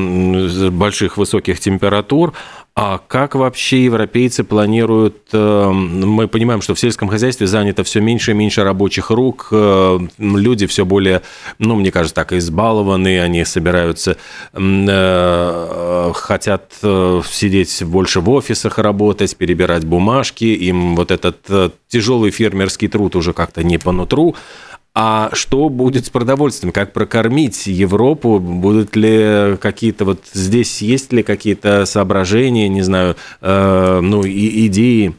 больших 0.70 1.18
высоких 1.18 1.60
температур. 1.60 2.32
А 2.76 2.98
как 2.98 3.34
вообще 3.34 3.84
европейцы 3.84 4.44
планируют... 4.44 5.16
Э, 5.32 5.70
мы 5.70 6.28
понимаем, 6.28 6.62
что 6.62 6.74
в 6.74 6.80
сельском 6.80 7.08
хозяйстве 7.08 7.46
занято 7.46 7.82
все 7.82 8.00
меньше 8.00 8.30
и 8.30 8.34
меньше 8.34 8.62
рабочих 8.62 9.10
рук, 9.10 9.48
э, 9.50 9.98
люди 10.18 10.66
все 10.66 10.84
более, 10.84 11.22
ну, 11.58 11.74
мне 11.74 11.90
кажется, 11.90 12.14
так 12.14 12.32
избалованы, 12.32 13.20
они 13.20 13.44
собираются, 13.44 14.16
э, 14.52 16.12
хотят 16.14 16.72
сидеть 16.80 17.82
больше 17.84 18.20
в 18.20 18.30
офисах 18.30 18.78
работать, 18.78 19.36
перебирать 19.36 19.84
бумажки, 19.84 20.44
им 20.44 20.94
вот 20.94 21.10
этот 21.10 21.38
тяжелый 21.88 22.30
фермерский 22.30 22.88
труд 22.88 23.16
уже 23.16 23.32
как-то 23.32 23.64
не 23.64 23.78
по 23.78 23.90
нутру. 23.90 24.36
А 25.02 25.30
что 25.32 25.70
будет 25.70 26.04
с 26.04 26.10
продовольствием? 26.10 26.74
Как 26.74 26.92
прокормить 26.92 27.66
Европу? 27.66 28.38
Будут 28.38 28.94
ли 28.96 29.56
какие-то 29.56 30.04
вот 30.04 30.26
здесь 30.34 30.82
есть 30.82 31.10
ли 31.10 31.22
какие-то 31.22 31.86
соображения, 31.86 32.68
не 32.68 32.82
знаю, 32.82 33.16
э, 33.40 34.00
ну 34.02 34.24
и 34.24 34.66
идеи? 34.66 35.14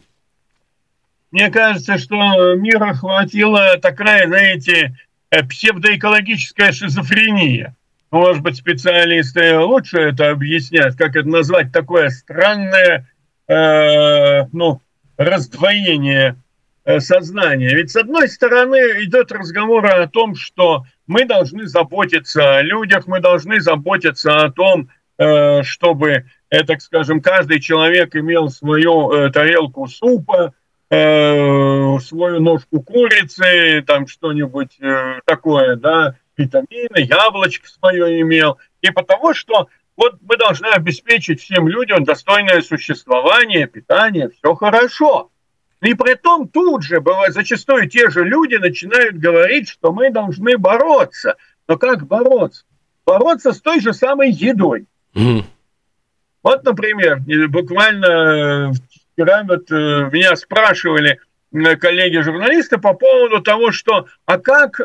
Мне 1.31 1.49
кажется, 1.49 1.97
что 1.97 2.15
мира 2.53 2.93
хватило 2.93 3.75
такая, 3.81 4.27
знаете, 4.27 4.95
э, 5.31 5.43
псевдоэкологическая 5.43 6.73
шизофрения. 6.73 7.75
Может 8.11 8.43
быть, 8.43 8.57
специалисты 8.57 9.57
лучше 9.57 9.97
это 9.97 10.29
объяснят, 10.29 10.95
как 10.95 11.15
это 11.15 11.27
назвать, 11.27 11.71
такое 11.71 12.09
странное, 12.09 13.09
э, 13.47 14.45
ну, 14.51 14.79
раздвоение 15.17 16.35
сознания. 16.99 17.75
Ведь 17.75 17.91
с 17.91 17.95
одной 17.95 18.27
стороны 18.27 19.03
идет 19.03 19.31
разговор 19.31 19.85
о 19.85 20.07
том, 20.07 20.35
что 20.35 20.83
мы 21.07 21.25
должны 21.25 21.67
заботиться 21.67 22.57
о 22.57 22.61
людях, 22.61 23.07
мы 23.07 23.19
должны 23.19 23.61
заботиться 23.61 24.37
о 24.37 24.51
том, 24.51 24.89
э, 25.17 25.63
чтобы, 25.63 26.25
э, 26.49 26.63
так 26.63 26.81
скажем, 26.81 27.21
каждый 27.21 27.59
человек 27.59 28.15
имел 28.15 28.49
свою 28.49 29.29
тарелку 29.31 29.87
супа, 29.87 30.53
свою 30.89 32.41
ножку 32.41 32.81
курицы, 32.81 33.81
там 33.87 34.07
что-нибудь 34.07 34.77
такое, 35.25 35.77
да, 35.77 36.15
витамины, 36.35 36.97
яблочко 36.97 37.67
свое 37.69 38.19
имел. 38.19 38.57
И 38.81 38.91
потому 38.91 39.33
что 39.33 39.69
вот 39.95 40.15
мы 40.21 40.37
должны 40.37 40.67
обеспечить 40.67 41.41
всем 41.41 41.67
людям 41.67 42.03
достойное 42.03 42.61
существование, 42.61 43.67
питание, 43.67 44.29
все 44.29 44.55
хорошо. 44.55 45.30
И 45.81 45.95
при 45.95 46.13
том 46.13 46.47
тут 46.47 46.83
же 46.83 47.01
бывает, 47.01 47.33
зачастую 47.33 47.89
те 47.89 48.09
же 48.09 48.23
люди 48.23 48.55
начинают 48.55 49.17
говорить, 49.17 49.67
что 49.67 49.91
мы 49.91 50.11
должны 50.11 50.57
бороться. 50.57 51.37
Но 51.67 51.77
как 51.77 52.05
бороться? 52.05 52.63
Бороться 53.05 53.51
с 53.51 53.61
той 53.61 53.81
же 53.81 53.93
самой 53.93 54.31
едой. 54.31 54.85
Mm. 55.15 55.43
Вот, 56.43 56.63
например, 56.63 57.21
буквально 57.49 58.71
вчера 59.13 59.43
вот 59.43 59.71
э, 59.71 60.09
меня 60.11 60.35
спрашивали 60.35 61.19
коллеги-журналисты 61.51 62.77
по 62.77 62.93
поводу 62.93 63.41
того, 63.41 63.71
что 63.71 64.05
а 64.25 64.37
как 64.37 64.79
э, 64.79 64.83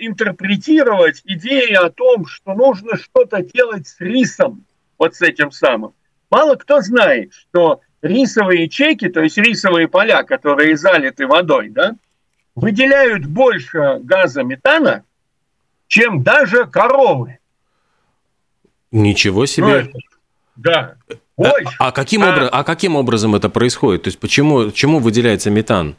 интерпретировать 0.00 1.22
идеи 1.24 1.72
о 1.72 1.88
том, 1.90 2.26
что 2.26 2.52
нужно 2.54 2.96
что-то 2.96 3.42
делать 3.42 3.88
с 3.88 3.98
рисом, 4.00 4.64
вот 4.98 5.14
с 5.14 5.22
этим 5.22 5.50
самым. 5.50 5.94
Мало 6.30 6.56
кто 6.56 6.80
знает, 6.80 7.32
что 7.32 7.80
рисовые 8.04 8.68
чеки, 8.68 9.08
то 9.08 9.22
есть 9.22 9.38
рисовые 9.38 9.88
поля, 9.88 10.22
которые 10.22 10.76
залиты 10.76 11.26
водой, 11.26 11.70
да, 11.70 11.96
выделяют 12.54 13.24
больше 13.24 13.98
газа 14.02 14.42
метана, 14.42 15.04
чем 15.88 16.22
даже 16.22 16.66
коровы. 16.66 17.38
Ничего 18.92 19.46
себе. 19.46 19.66
Ну, 19.66 19.72
это, 19.72 19.98
да. 20.56 20.94
Больше. 21.36 21.76
А, 21.78 21.88
а, 21.88 21.92
каким 21.92 22.22
а, 22.22 22.30
образ, 22.30 22.48
а 22.52 22.62
каким 22.62 22.94
образом 22.94 23.34
это 23.34 23.48
происходит? 23.48 24.04
То 24.04 24.08
есть 24.08 24.20
почему, 24.20 24.70
чему 24.70 25.00
выделяется 25.00 25.50
метан? 25.50 25.96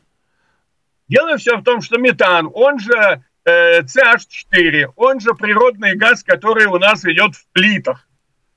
Дело 1.09 1.37
все 1.37 1.57
в 1.57 1.63
том, 1.63 1.81
что 1.81 1.97
метан, 1.97 2.49
он 2.53 2.79
же 2.79 3.23
э, 3.43 3.81
CH4, 3.81 4.93
он 4.95 5.19
же 5.19 5.33
природный 5.33 5.95
газ, 5.95 6.23
который 6.23 6.67
у 6.67 6.77
нас 6.77 7.03
идет 7.03 7.35
в 7.35 7.47
плитах, 7.51 8.07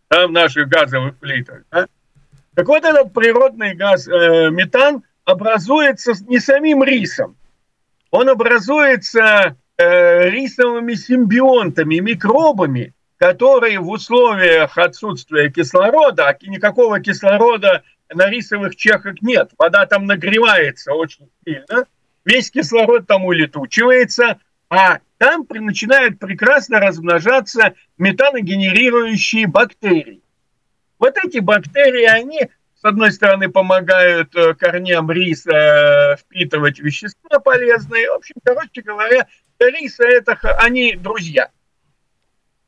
да, 0.09 0.28
в 0.28 0.33
наших 0.33 0.69
газовых 0.69 1.17
плитах. 1.17 1.62
Да? 1.71 1.88
Так 2.59 2.67
вот 2.67 2.85
этот 2.85 3.12
природный 3.12 3.77
газ 3.77 4.09
э, 4.09 4.50
метан 4.50 5.05
образуется 5.25 6.12
не 6.27 6.41
самим 6.41 6.83
рисом, 6.83 7.37
он 8.11 8.29
образуется 8.29 9.55
э, 9.77 10.29
рисовыми 10.29 10.95
симбионтами, 10.95 12.00
микробами, 12.00 12.95
которые 13.17 13.79
в 13.79 13.88
условиях 13.88 14.77
отсутствия 14.77 15.53
кислорода, 15.53 16.27
а 16.27 16.37
никакого 16.49 16.99
кислорода 16.99 17.85
на 18.12 18.29
рисовых 18.29 18.75
чехах 18.75 19.23
нет, 19.23 19.53
вода 19.57 19.87
там 19.87 20.07
нагревается 20.07 20.95
очень 20.95 21.31
сильно, 21.45 21.85
весь 22.25 22.50
кислород 22.50 23.07
там 23.07 23.25
улетучивается, 23.25 24.41
а 24.69 24.99
там 25.19 25.47
начинают 25.49 26.19
прекрасно 26.19 26.81
размножаться 26.81 27.75
метаногенерирующие 27.99 29.47
бактерии. 29.47 30.23
Вот 30.99 31.17
эти 31.23 31.38
бактерии, 31.38 32.05
они, 32.05 32.49
с 32.75 32.85
одной 32.85 33.12
стороны, 33.12 33.49
помогают 33.49 34.35
э, 34.35 34.55
корням 34.55 35.11
риса 35.11 35.52
э, 35.52 36.17
впитывать 36.17 36.81
вещества 36.81 37.38
полезные. 37.38 38.11
В 38.11 38.14
общем, 38.14 38.35
короче 38.45 38.83
говоря, 38.83 39.26
риса 39.59 40.05
это 40.05 40.37
они 40.59 40.95
друзья. 40.97 41.50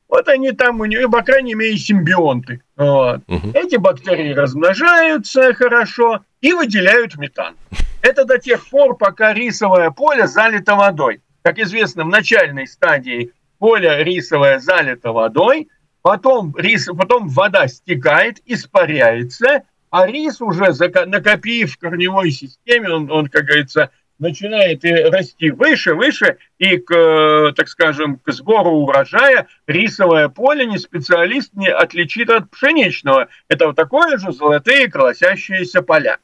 Вот 0.09 0.29
они 0.29 0.51
там 0.53 0.81
у 0.81 0.85
него, 0.87 1.11
по 1.11 1.23
крайней 1.23 1.55
мере, 1.55 1.77
симбионты. 1.77 2.63
Вот. 2.77 3.21
Угу. 3.29 3.51
Эти 3.55 3.77
бактерии 3.77 4.33
размножаются 4.33 5.55
хорошо 5.55 6.25
и 6.41 6.53
выделяют 6.53 7.17
метан. 7.17 7.57
Это 8.03 8.25
до 8.25 8.39
тех 8.39 8.69
пор, 8.69 8.97
пока 8.97 9.33
рисовое 9.33 9.91
поле 9.91 10.27
залито 10.27 10.75
водой. 10.75 11.21
Как 11.43 11.59
известно, 11.59 12.05
в 12.05 12.09
начальной 12.09 12.67
стадии 12.67 13.33
поле 13.59 14.03
рисовое 14.05 14.59
залито 14.59 15.13
водой– 15.13 15.69
потом, 16.03 16.55
рис, 16.57 16.87
потом 16.87 17.29
вода 17.29 17.69
стекает, 17.69 18.41
испаряется, 18.47 19.65
а 19.91 20.07
рис 20.07 20.41
уже 20.41 20.73
накопив 21.07 21.73
в 21.73 21.79
корневой 21.79 22.31
системе, 22.31 22.91
он, 22.91 23.11
он 23.11 23.29
как 23.29 23.45
говорится, 23.45 23.91
начинает 24.21 24.85
расти 24.85 25.51
выше, 25.51 25.95
выше, 25.95 26.37
и 26.59 26.77
к, 26.77 27.53
так 27.57 27.69
скажем, 27.69 28.19
к 28.19 28.31
сбору 28.33 28.71
урожая 28.71 29.49
рисовое 29.67 30.29
поле 30.29 30.67
не 30.67 30.79
специалист 30.79 31.53
не 31.55 31.69
отличит 31.69 32.31
от 32.31 32.51
пшеничного. 32.51 33.29
Это 33.49 33.67
вот 33.67 33.77
такое 33.77 34.19
же 34.19 34.31
золотые 34.31 34.89
колосящиеся 34.91 35.83
поля. 35.83 36.19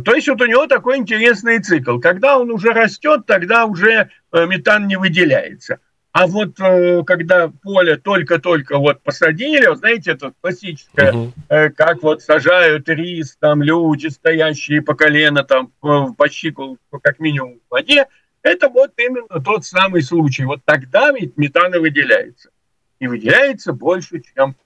То 0.00 0.14
есть 0.14 0.28
вот 0.28 0.40
у 0.40 0.46
него 0.46 0.66
такой 0.66 0.96
интересный 0.96 1.60
цикл. 1.60 1.98
Когда 1.98 2.38
он 2.38 2.50
уже 2.50 2.70
растет, 2.70 3.26
тогда 3.26 3.66
уже 3.66 4.10
э, 4.32 4.46
метан 4.46 4.88
не 4.88 4.96
выделяется. 4.96 5.78
А 6.12 6.26
вот 6.26 6.58
э, 6.58 7.04
когда 7.04 7.48
поле 7.48 7.96
только-только 7.96 8.78
вот 8.78 9.00
посадили, 9.02 9.66
вот 9.66 9.78
знаете, 9.78 10.12
это 10.12 10.32
классическое, 10.40 11.12
угу. 11.12 11.32
как 11.48 12.02
вот 12.02 12.22
сажают 12.22 12.88
рис, 12.88 13.36
там 13.38 13.62
люди, 13.62 14.08
стоящие 14.08 14.82
по 14.82 14.94
колено, 14.94 15.44
там 15.44 15.70
по 15.80 16.28
щиколотку, 16.28 16.98
как 17.00 17.20
минимум 17.20 17.60
в 17.68 17.70
воде, 17.70 18.06
это 18.42 18.68
вот 18.68 18.92
именно 18.96 19.40
тот 19.40 19.64
самый 19.64 20.02
случай. 20.02 20.44
Вот 20.44 20.60
тогда 20.64 21.12
ведь 21.12 21.36
метана 21.36 21.78
выделяется. 21.78 22.50
И 22.98 23.06
выделяется 23.06 23.72
больше, 23.72 24.20
чем 24.34 24.56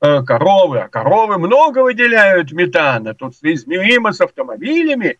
э, 0.00 0.22
коровы. 0.22 0.80
А 0.80 0.88
коровы 0.88 1.38
много 1.38 1.82
выделяют 1.82 2.52
метана. 2.52 3.12
Тут 3.14 3.34
измеримо 3.42 4.12
с 4.12 4.20
автомобилями 4.20 5.18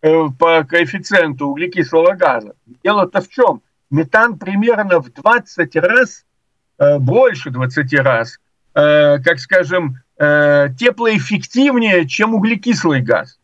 по 0.00 0.64
коэффициенту 0.64 1.48
углекислого 1.48 2.14
газа. 2.14 2.54
Дело-то 2.82 3.20
в 3.20 3.28
чем? 3.28 3.62
Метан 3.90 4.38
примерно 4.38 5.00
в 5.00 5.12
20 5.12 5.76
раз, 5.76 6.24
э, 6.78 6.98
больше 6.98 7.50
20 7.50 7.94
раз, 7.94 8.38
э, 8.74 9.18
как 9.18 9.38
скажем, 9.38 9.96
э, 10.18 10.68
теплоэффективнее, 10.78 12.06
чем 12.06 12.34
углекислый 12.34 13.02
газ. 13.02 13.38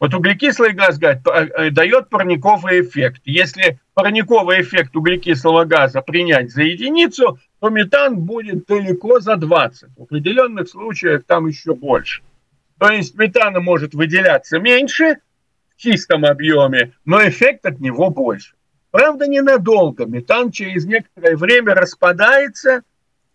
Вот 0.00 0.12
углекислый 0.12 0.72
газ 0.72 0.98
дает 0.98 2.10
парниковый 2.10 2.82
эффект. 2.82 3.22
Если 3.24 3.78
парниковый 3.94 4.60
эффект 4.60 4.94
углекислого 4.96 5.64
газа 5.64 6.02
принять 6.02 6.50
за 6.50 6.62
единицу, 6.62 7.38
то 7.60 7.70
метан 7.70 8.18
будет 8.18 8.66
далеко 8.66 9.20
за 9.20 9.36
20. 9.36 9.90
В 9.96 10.02
определенных 10.02 10.68
случаях 10.68 11.24
там 11.24 11.46
еще 11.46 11.74
больше. 11.74 12.22
То 12.78 12.90
есть 12.90 13.14
метана 13.14 13.60
может 13.60 13.94
выделяться 13.94 14.58
меньше, 14.58 15.18
в 15.74 15.80
чистом 15.80 16.24
объеме, 16.24 16.92
но 17.04 17.26
эффект 17.26 17.64
от 17.64 17.80
него 17.80 18.10
больше. 18.10 18.54
Правда, 18.94 19.26
ненадолго. 19.26 20.06
Метан 20.06 20.52
через 20.52 20.84
некоторое 20.84 21.36
время 21.36 21.74
распадается 21.74 22.82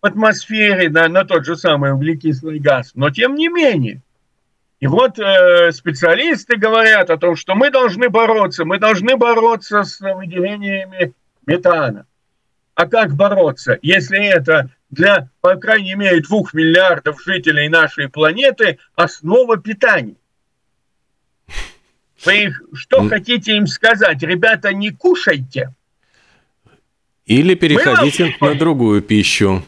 в 0.00 0.06
атмосфере 0.06 0.88
на, 0.88 1.06
на 1.08 1.26
тот 1.26 1.44
же 1.44 1.54
самый 1.54 1.92
углекислый 1.92 2.58
газ, 2.58 2.92
но 2.94 3.10
тем 3.10 3.34
не 3.34 3.48
менее. 3.48 4.00
И 4.78 4.86
вот 4.86 5.18
э, 5.18 5.70
специалисты 5.72 6.56
говорят 6.56 7.10
о 7.10 7.18
том, 7.18 7.36
что 7.36 7.54
мы 7.54 7.70
должны 7.70 8.08
бороться, 8.08 8.64
мы 8.64 8.78
должны 8.78 9.18
бороться 9.18 9.84
с 9.84 10.00
выделениями 10.00 11.12
метана. 11.46 12.06
А 12.74 12.86
как 12.86 13.12
бороться, 13.14 13.78
если 13.82 14.18
это 14.18 14.70
для, 14.88 15.28
по 15.42 15.56
крайней 15.56 15.94
мере, 15.94 16.22
двух 16.22 16.54
миллиардов 16.54 17.22
жителей 17.22 17.68
нашей 17.68 18.08
планеты 18.08 18.78
основа 18.94 19.58
питания? 19.58 20.16
Вы 22.24 22.52
что 22.74 23.08
хотите 23.08 23.56
им 23.56 23.66
сказать? 23.66 24.22
Ребята, 24.22 24.72
не 24.74 24.90
кушайте. 24.90 25.74
Или 27.24 27.54
переходите 27.54 28.34
на 28.40 28.54
другую 28.54 29.02
пищу. 29.02 29.64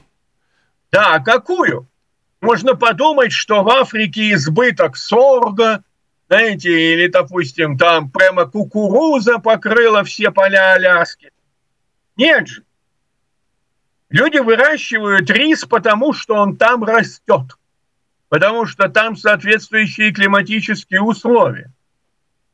Да, 0.90 1.14
а 1.14 1.20
какую? 1.20 1.88
Можно 2.40 2.74
подумать, 2.74 3.32
что 3.32 3.62
в 3.62 3.68
Африке 3.70 4.32
избыток 4.32 4.96
сорга, 4.96 5.84
знаете, 6.28 6.94
или, 6.94 7.06
допустим, 7.06 7.78
там 7.78 8.10
прямо 8.10 8.46
кукуруза 8.46 9.38
покрыла 9.38 10.02
все 10.02 10.30
поля 10.30 10.72
Аляски. 10.72 11.30
Нет 12.16 12.48
же. 12.48 12.64
Люди 14.10 14.38
выращивают 14.38 15.30
рис, 15.30 15.64
потому 15.64 16.12
что 16.12 16.34
он 16.34 16.56
там 16.56 16.84
растет, 16.84 17.56
потому 18.28 18.66
что 18.66 18.90
там 18.90 19.16
соответствующие 19.16 20.12
климатические 20.12 21.00
условия. 21.00 21.71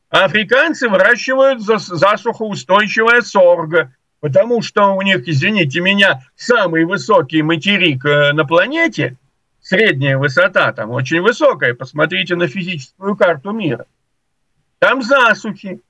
Африканцы 0.09 0.89
выращивают 0.89 1.61
засухоустойчивое 1.61 3.21
сорго, 3.21 3.93
потому 4.21 4.61
что 4.63 4.95
у 4.95 5.01
них, 5.03 5.27
извините 5.27 5.81
меня, 5.81 6.23
самый 6.35 6.85
высокий 6.85 7.43
материк 7.43 8.05
э, 8.05 8.33
на 8.33 8.43
планете, 8.43 9.17
средняя 9.61 10.17
высота 10.17 10.73
там 10.73 10.89
очень 10.89 11.21
высокая, 11.21 11.75
посмотрите 11.75 12.35
на 12.35 12.47
физическую 12.47 13.15
карту 13.15 13.51
мира. 13.51 13.85
Там 14.79 15.03
засухи, 15.03 15.81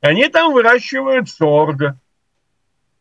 они 0.00 0.28
там 0.28 0.54
выращивают 0.54 1.28
сорго. 1.28 1.98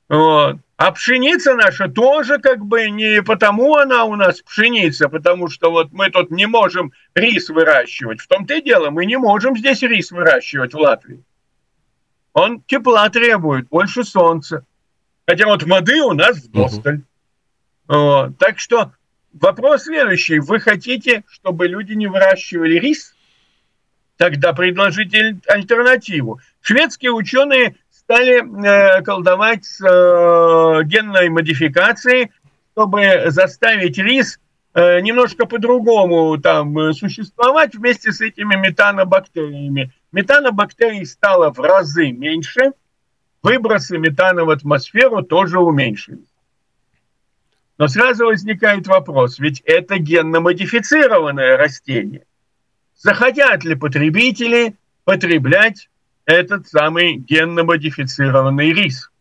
Вот. 0.08 0.58
А 0.78 0.92
пшеница 0.92 1.56
наша 1.56 1.88
тоже 1.88 2.38
как 2.38 2.66
бы 2.66 2.90
не 2.90 3.24
потому 3.24 3.76
она 3.76 4.04
у 4.04 4.16
нас 4.16 4.42
пшеница, 4.42 5.08
потому 5.08 5.48
что 5.48 5.72
вот 5.72 5.94
мы 5.94 6.10
тут 6.10 6.32
не 6.32 6.48
можем 6.48 6.92
рис 7.14 7.50
выращивать. 7.50 8.20
В 8.20 8.28
том-то 8.28 8.56
и 8.56 8.62
дело, 8.62 8.90
мы 8.90 9.06
не 9.06 9.18
можем 9.18 9.56
здесь 9.56 9.82
рис 9.84 10.12
выращивать 10.12 10.74
в 10.74 10.78
Латвии. 10.78 11.24
Он 12.34 12.62
тепла 12.62 13.10
требует, 13.10 13.70
больше 13.70 14.04
солнца. 14.04 14.66
Хотя 15.26 15.46
вот 15.46 15.64
воды 15.64 16.02
у 16.02 16.12
нас 16.12 16.38
в 16.38 16.52
досталь. 16.52 16.96
Угу. 16.96 17.98
Вот. 17.98 18.38
Так 18.38 18.60
что 18.60 18.92
вопрос 19.32 19.84
следующий. 19.84 20.40
Вы 20.40 20.60
хотите, 20.60 21.24
чтобы 21.30 21.68
люди 21.68 21.94
не 21.94 22.08
выращивали 22.08 22.78
рис? 22.78 23.16
Тогда 24.18 24.52
предложите 24.52 25.38
альтернативу. 25.48 26.42
Шведские 26.62 27.12
ученые 27.12 27.76
стали 28.06 28.38
э, 28.40 29.02
колдовать 29.02 29.66
с 29.66 29.82
э, 29.82 30.84
генной 30.84 31.30
модификацией, 31.30 32.32
чтобы 32.74 33.26
заставить 33.28 33.98
рис 33.98 34.40
э, 34.76 35.02
немножко 35.02 35.48
по-другому 35.48 36.38
там 36.38 36.94
существовать 36.94 37.74
вместе 37.74 38.12
с 38.12 38.22
этими 38.22 38.56
метанобактериями. 38.56 39.92
Метанобактерий 40.12 41.06
стало 41.06 41.52
в 41.52 41.60
разы 41.60 42.12
меньше, 42.12 42.74
выбросы 43.42 43.98
метана 43.98 44.46
в 44.46 44.52
атмосферу 44.52 45.24
тоже 45.24 45.60
уменьшились. 45.60 46.30
Но 47.80 47.88
сразу 47.88 48.28
возникает 48.28 48.88
вопрос, 48.88 49.40
ведь 49.40 49.62
это 49.62 49.98
генно-модифицированное 49.98 51.58
растение. 51.58 52.26
Захотят 52.96 53.64
ли 53.64 53.76
потребители 53.76 54.76
потреблять 55.06 55.90
этот 56.26 56.68
самый 56.68 57.16
генно-модифицированный 57.16 58.74
рис. 58.74 59.12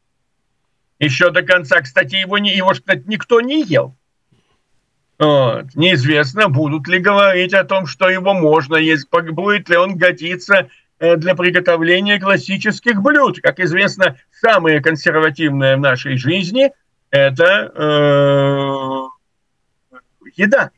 Еще 0.99 1.31
до 1.31 1.43
конца, 1.43 1.81
кстати, 1.81 2.17
его, 2.17 2.38
не, 2.38 2.55
его 2.55 2.71
кстати, 2.71 3.03
никто 3.07 3.40
не 3.40 3.62
ел. 3.62 3.95
Вот. 5.19 5.75
Неизвестно, 5.75 6.49
будут 6.49 6.88
ли 6.88 6.99
говорить 6.99 7.55
о 7.55 7.64
том, 7.64 7.87
что 7.87 8.09
его 8.09 8.35
можно 8.35 8.77
есть, 8.77 9.09
будет 9.11 9.69
ли 9.69 9.77
он 9.77 9.97
годиться 9.97 10.69
э, 10.99 11.17
для 11.17 11.35
приготовления 11.35 12.19
классических 12.19 13.01
блюд. 13.01 13.40
Как 13.40 13.61
известно, 13.61 14.17
самое 14.33 14.81
консервативное 14.81 15.77
в 15.77 15.81
нашей 15.81 16.17
жизни– 16.17 16.73
это 17.11 17.73
э, 17.75 19.05
еда. 20.35 20.71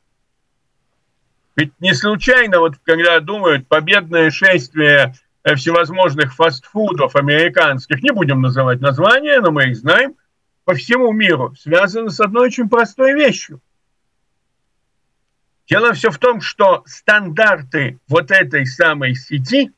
Ведь 1.57 1.73
не 1.81 1.95
случайно, 1.95 2.61
вот 2.61 2.75
когда 2.85 3.19
думают 3.21 3.67
победное 3.67 4.31
шествие 4.31 5.15
всевозможных 5.55 6.35
фастфудов 6.35 7.15
американских, 7.15 8.03
не 8.03 8.11
будем 8.11 8.43
называть 8.43 8.81
названия, 8.81 9.41
но 9.41 9.53
мы 9.53 9.69
их 9.69 9.77
знаем, 9.77 10.17
по 10.65 10.75
всему 10.75 11.13
миру 11.13 11.55
связаны 11.55 12.11
с 12.11 12.19
одной 12.19 12.47
очень 12.47 12.69
простой 12.69 13.15
вещью. 13.15 13.61
Дело 15.69 15.93
все 15.93 16.11
в 16.11 16.19
том, 16.19 16.41
что 16.41 16.83
стандарты 16.87 18.01
вот 18.09 18.33
этой 18.33 18.67
самой 18.67 19.15
сети, 19.15 19.73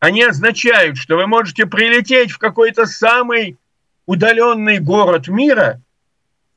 они 0.00 0.22
означают, 0.22 0.98
что 0.98 1.16
вы 1.16 1.26
можете 1.26 1.64
прилететь 1.64 2.30
в 2.30 2.38
какой-то 2.38 2.84
самый 2.84 3.58
удаленный 4.04 4.78
город 4.78 5.28
мира, 5.28 5.80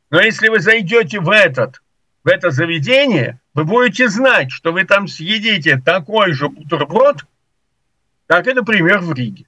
но 0.10 0.20
если 0.20 0.50
вы 0.50 0.60
зайдете 0.60 1.22
в 1.22 1.30
этот, 1.30 1.82
в 2.26 2.28
это 2.28 2.52
заведение, 2.52 3.40
вы 3.54 3.64
будете 3.64 4.10
знать, 4.10 4.52
что 4.52 4.74
вы 4.74 4.84
там 4.84 5.08
съедите 5.08 5.82
такой 5.84 6.34
же 6.34 6.50
бутерброд– 6.50 7.26
как 8.30 8.46
и, 8.48 8.54
например, 8.54 9.00
в 9.00 9.12
Риге. 9.12 9.46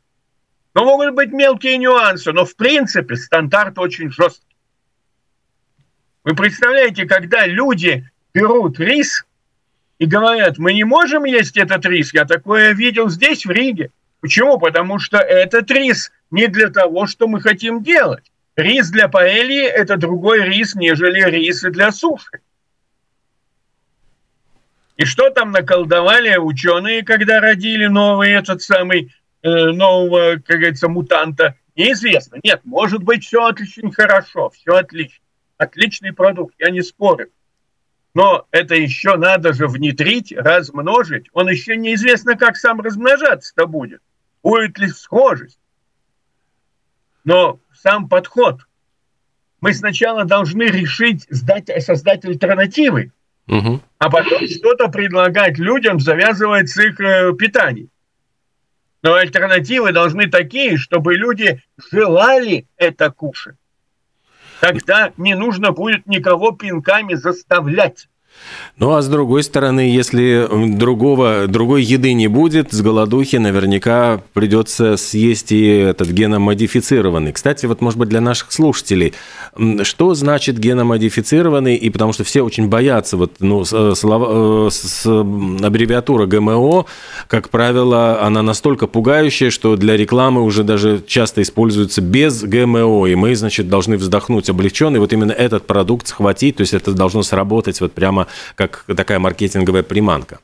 Но 0.74 0.86
могут 0.86 1.14
быть 1.14 1.32
мелкие 1.32 1.78
нюансы, 1.78 2.32
но 2.32 2.46
в 2.46 2.56
принципе 2.56 3.16
стандарт 3.16 3.78
очень 3.78 4.12
жесткий. 4.12 4.56
Вы 6.24 6.36
представляете, 6.36 7.06
когда 7.06 7.46
люди 7.46 8.10
берут 8.34 8.80
рис 8.80 9.24
и 10.00 10.08
говорят, 10.08 10.58
мы 10.58 10.74
не 10.74 10.84
можем 10.84 11.26
есть 11.26 11.58
этот 11.58 11.86
рис, 11.86 12.12
я 12.12 12.26
такое 12.26 12.74
видел 12.74 13.10
здесь, 13.10 13.46
в 13.46 13.52
Риге. 13.52 13.92
Почему? 14.20 14.58
Потому 14.58 14.98
что 14.98 15.18
этот 15.18 15.70
рис 15.70 16.12
не 16.32 16.48
для 16.48 16.70
того, 16.70 17.06
что 17.06 17.28
мы 17.28 17.40
хотим 17.40 17.84
делать. 17.84 18.32
Рис 18.56 18.90
для 18.90 19.08
паэльи– 19.08 19.64
это 19.64 19.96
другой 19.96 20.42
рис, 20.42 20.74
нежели 20.74 21.22
рисы 21.30 21.70
для 21.70 21.92
суши. 21.92 22.40
И 25.02 25.06
что 25.06 25.32
там 25.32 25.50
наколдовали 25.50 26.38
ученые, 26.38 27.04
когда 27.04 27.40
родили 27.40 27.88
новый 27.88 28.34
этот 28.34 28.62
самый, 28.62 29.12
э, 29.42 29.50
нового, 29.50 30.36
как 30.36 30.58
говорится, 30.58 30.90
мутанта, 30.90 31.56
неизвестно. 31.76 32.38
Нет, 32.44 32.62
может 32.66 33.02
быть, 33.02 33.26
все 33.26 33.44
очень 33.48 33.92
хорошо, 33.92 34.52
все 34.52 34.76
отлично. 34.76 35.24
Отличный 35.58 36.14
продукт, 36.14 36.54
я 36.60 36.70
не 36.70 36.84
спорю. 36.84 37.32
Но 38.14 38.46
это 38.52 38.76
еще 38.76 39.18
надо 39.18 39.54
же 39.54 39.66
внедрить, 39.66 40.34
размножить. 40.38 41.30
Он 41.34 41.50
еще 41.50 41.78
неизвестно, 41.78 42.38
как 42.38 42.56
сам 42.56 42.80
размножаться-то 42.80 43.66
будет. 43.66 44.04
Будет 44.44 44.78
ли 44.78 44.88
схожесть. 44.88 45.58
Но 47.24 47.60
сам 47.74 48.08
подход. 48.08 48.60
Мы 49.62 49.74
сначала 49.74 50.26
должны 50.26 50.62
решить 50.62 51.26
сдать, 51.32 51.72
создать 51.84 52.24
альтернативы 52.24 53.12
А 53.98 54.10
потом 54.10 54.48
что-то 54.48 54.88
предлагать 54.88 55.58
людям, 55.58 56.00
завязывать 56.00 56.70
с 56.70 56.78
их 56.78 57.00
э, 57.00 57.34
питанием. 57.34 57.90
Но 59.04 59.16
альтернативы 59.16 59.92
должны 59.92 60.30
такие, 60.30 60.78
чтобы 60.78 61.16
люди 61.16 61.62
желали 61.92 62.68
это 62.78 63.12
кушать. 63.12 63.58
Тогда 64.60 65.12
не 65.18 65.36
нужно 65.36 65.72
будет 65.72 66.06
никого 66.06 66.52
пинками 66.52 67.16
заставлять. 67.16 68.08
Ну 68.78 68.94
а 68.94 69.02
с 69.02 69.08
другой 69.08 69.44
стороны, 69.44 69.82
если 69.82 70.48
другого, 70.76 71.46
другой 71.48 71.84
еды 71.84 72.14
не 72.14 72.28
будет, 72.28 72.74
с 72.74 72.82
голодухи 72.82 73.36
наверняка 73.36 74.22
придется 74.34 74.98
съесть 74.98 75.52
и 75.52 75.68
этот 75.68 76.10
геномодифицированный. 76.10 77.32
Кстати, 77.32 77.66
вот 77.68 77.82
может 77.82 78.00
быть 78.00 78.10
для 78.10 78.22
наших 78.22 78.52
слушателей, 78.52 79.14
что 79.84 80.16
значит 80.16 80.58
геномодифицированный? 80.58 81.76
И 81.76 81.90
потому 81.90 82.14
что 82.14 82.24
все 82.24 82.42
очень 82.42 82.70
боятся, 82.70 83.18
вот, 83.18 83.34
ну, 83.40 83.64
э, 83.72 83.94
слова, 83.96 84.68
э, 84.68 84.70
с, 84.72 85.06
аббревиатура 85.06 86.26
ГМО, 86.26 86.86
как 87.28 87.50
правило, 87.50 88.22
она 88.24 88.42
настолько 88.42 88.88
пугающая, 88.88 89.50
что 89.52 89.76
для 89.76 89.98
рекламы 89.98 90.42
уже 90.42 90.64
даже 90.64 91.04
часто 91.06 91.42
используется 91.42 92.02
без 92.02 92.42
ГМО, 92.44 93.06
и 93.08 93.16
мы, 93.16 93.36
значит, 93.36 93.70
должны 93.70 93.98
вздохнуть 93.98 94.50
облегченно, 94.50 94.96
и 94.96 95.00
вот 95.00 95.14
именно 95.14 95.32
этот 95.32 95.68
продукт 95.68 96.08
схватить, 96.08 96.58
то 96.58 96.62
есть 96.62 96.74
это 96.74 96.94
должно 96.94 97.22
сработать 97.24 97.80
вот 97.82 97.94
прямо 97.94 98.28
как 98.56 98.86
такая 98.96 99.20
маркетинговая 99.20 99.84
приманка. 99.84 100.40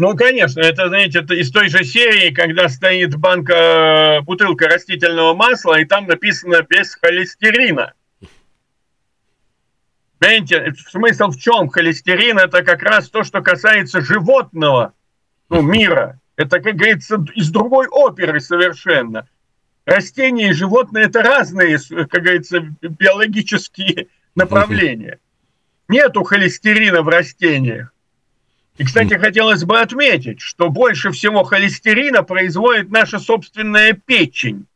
Ну, 0.00 0.16
конечно, 0.16 0.60
это, 0.60 0.86
знаете, 0.88 1.18
это 1.18 1.34
из 1.34 1.50
той 1.50 1.68
же 1.68 1.82
серии, 1.82 2.32
когда 2.32 2.68
стоит 2.68 3.16
банка, 3.16 4.20
бутылка 4.22 4.68
растительного 4.68 5.34
масла, 5.34 5.80
и 5.80 5.84
там 5.84 6.06
написано 6.06 6.62
без 6.62 6.94
холестерина. 6.94 7.94
Понимаете, 10.20 10.72
смысл 10.88 11.30
в 11.30 11.38
чем? 11.38 11.68
Холестерин– 11.68 12.38
это 12.38 12.62
как 12.62 12.82
раз 12.82 13.08
то, 13.08 13.24
что 13.24 13.40
касается 13.40 14.00
животного 14.00 14.92
ну, 15.48 15.62
мира. 15.62 16.20
Это, 16.36 16.60
как 16.60 16.76
говорится, 16.76 17.24
из 17.34 17.50
другой 17.50 17.88
оперы 17.88 18.40
совершенно. 18.40 19.28
Растения 19.84 20.50
и 20.50 20.52
животные– 20.52 21.04
это 21.06 21.22
разные, 21.22 21.78
как 22.08 22.22
говорится, 22.22 22.60
биологические 22.60 24.08
направления. 24.34 25.18
Нету 25.88 26.22
холестерина 26.22 27.02
в 27.02 27.08
растениях. 27.08 27.92
И, 28.76 28.84
кстати, 28.84 29.14
хотелось 29.14 29.64
бы 29.64 29.80
отметить, 29.80 30.40
что 30.40 30.68
больше 30.68 31.10
всего 31.10 31.44
холестерина 31.44 32.22
производит 32.22 32.90
наша 32.90 33.18
собственная 33.18 33.94
печень. 33.94 34.66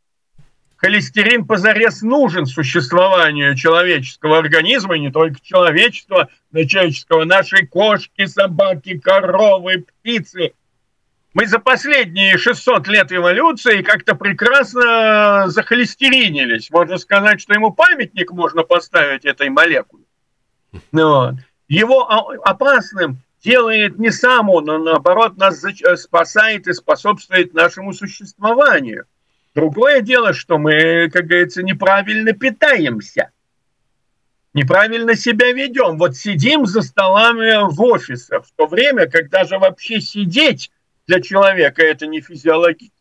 Холестерин 0.75 1.45
позарез 1.45 2.01
нужен 2.01 2.45
существованию 2.45 3.55
человеческого 3.55 4.39
организма, 4.39 4.97
и 4.97 4.99
не 4.99 5.11
только 5.11 5.39
человечества, 5.39 6.29
но 6.51 6.63
человеческого, 6.65 7.23
нашей 7.23 7.65
кошки, 7.67 8.25
собаки, 8.25 8.97
коровы, 8.97 9.85
птицы. 10.01 10.53
Мы 11.33 11.47
за 11.47 11.59
последние 11.59 12.37
600 12.37 12.87
лет 12.87 13.11
эволюции 13.13 13.81
как-то 13.83 14.15
прекрасно 14.15 15.45
захолестеринились. 15.47 16.69
Можно 16.71 16.97
сказать, 16.97 17.39
что 17.39 17.53
ему 17.53 17.71
памятник 17.71 18.31
можно 18.31 18.63
поставить 18.63 19.23
этой 19.23 19.49
молекуле. 19.49 20.03
Вот. 20.91 21.35
Его 21.67 22.09
опасным 22.43 23.19
делает 23.43 23.99
не 23.99 24.11
сам 24.11 24.49
он, 24.49 24.69
он 24.69 24.83
наоборот 24.83 25.37
нас 25.37 25.63
э, 25.63 25.97
спасает 25.97 26.67
и 26.67 26.73
способствует 26.73 27.53
нашему 27.53 27.93
существованию. 27.93 29.05
Другое 29.53 30.01
дело, 30.01 30.33
что 30.33 30.57
мы, 30.57 31.09
как 31.11 31.25
говорится, 31.25 31.61
неправильно 31.61 32.33
питаемся, 32.33 33.31
неправильно 34.53 35.15
себя 35.15 35.51
ведем. 35.51 35.97
Вот 35.97 36.15
сидим 36.15 36.65
за 36.65 36.81
столами 36.81 37.71
в 37.71 37.81
офисах, 37.81 38.45
в 38.45 38.51
то 38.55 38.65
время, 38.65 39.07
когда 39.07 39.43
же 39.43 39.59
вообще 39.59 40.01
сидеть 40.01 40.71
для 41.05 41.21
человека 41.21 41.83
это 41.83 42.07
не 42.07 42.21
физиологично. 42.21 42.95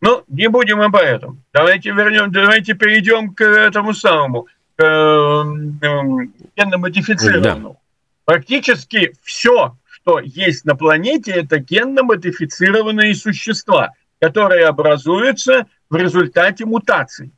Ну, 0.00 0.24
не 0.28 0.48
будем 0.48 0.80
об 0.80 0.96
этом. 0.96 1.42
Давайте 1.52 1.90
вернем, 1.90 2.30
давайте 2.30 2.74
перейдем 2.74 3.34
к 3.34 3.44
этому 3.44 3.94
самому, 3.94 4.46
э, 4.78 5.42
генно-модифицированному. 6.56 7.70
Да. 7.70 7.78
Практически 8.24 9.14
все, 9.22 9.76
что 9.90 10.20
есть 10.20 10.64
на 10.64 10.76
планете, 10.76 11.32
это 11.32 11.58
генно-модифицированные 11.58 13.14
существа, 13.14 13.94
которые 14.20 14.66
образуются 14.66 15.66
в 15.90 15.96
результате 15.96 16.64
мутаций. 16.64 17.32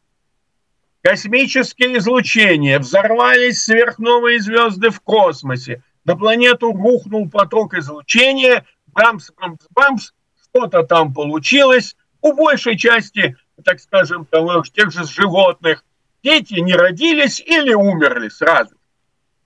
Космические 1.03 1.99
излучения, 1.99 2.79
взорвались 2.79 3.63
сверхновые 3.63 4.41
звезды 4.41 4.91
в 4.91 5.01
космосе, 5.01 5.83
на 6.05 6.17
планету 6.17 6.73
рухнул 6.73 7.29
поток 7.31 7.75
излучения, 7.75 8.67
бамс, 8.89 9.31
бамс, 9.41 9.61
бамс, 9.71 10.13
что-то 10.43 10.83
там 10.83 11.15
получилось. 11.15 11.97
У 12.21 12.33
большей 12.33 12.77
части, 12.77 13.37
так 13.65 13.81
скажем, 13.81 14.27
тех 14.75 14.91
же 14.91 15.05
животных, 15.05 15.85
дети 16.23 16.55
не 16.61 16.75
родились 16.75 17.41
или 17.41 17.73
умерли 17.75 18.29
сразу 18.29 18.75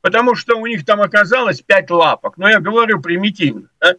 потому 0.05 0.35
что 0.35 0.59
у 0.59 0.67
них 0.67 0.85
там 0.85 1.01
оказалось 1.01 1.63
пять 1.63 1.91
лапок. 1.91 2.37
Но 2.37 2.47
я 2.47 2.61
говорю 2.61 3.01
примитивно. 3.01 3.71
Да? 3.81 3.95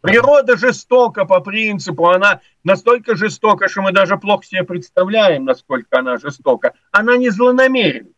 Природа 0.00 0.56
жестока 0.56 1.26
по 1.26 1.40
принципу, 1.40 2.08
она 2.08 2.40
настолько 2.64 3.14
жестока, 3.14 3.68
что 3.68 3.82
мы 3.82 3.92
даже 3.92 4.16
плохо 4.16 4.42
себе 4.46 4.64
представляем, 4.64 5.44
насколько 5.44 5.98
она 5.98 6.16
жестока. 6.16 6.72
Она 6.92 7.18
не 7.18 7.28
злонамерена. 7.28 8.08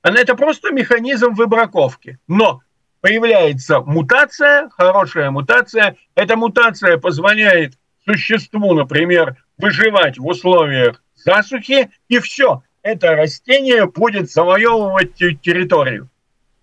Она 0.00 0.20
это 0.20 0.34
просто 0.36 0.72
механизм 0.72 1.34
выбраковки. 1.34 2.18
Но 2.28 2.62
появляется 3.02 3.80
мутация, 3.80 4.70
хорошая 4.70 5.30
мутация. 5.30 5.96
Эта 6.14 6.34
мутация 6.34 6.96
позволяет 6.96 7.74
существу, 8.06 8.72
например, 8.72 9.36
выживать 9.58 10.18
в 10.18 10.26
условиях 10.26 11.04
засухи, 11.14 11.90
и 12.08 12.20
все. 12.20 12.62
Это 12.88 13.16
растение 13.16 13.86
будет 13.86 14.30
завоевывать 14.30 15.14
территорию 15.14 16.08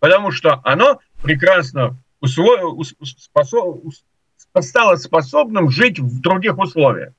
потому 0.05 0.29
что 0.29 0.61
оно 0.63 0.99
прекрасно 1.23 1.97
усво... 2.19 2.83
способ... 3.03 3.79
стало 4.59 4.97
способным 4.97 5.71
жить 5.71 5.97
в 5.99 6.21
других 6.21 6.59
условиях. 6.59 7.13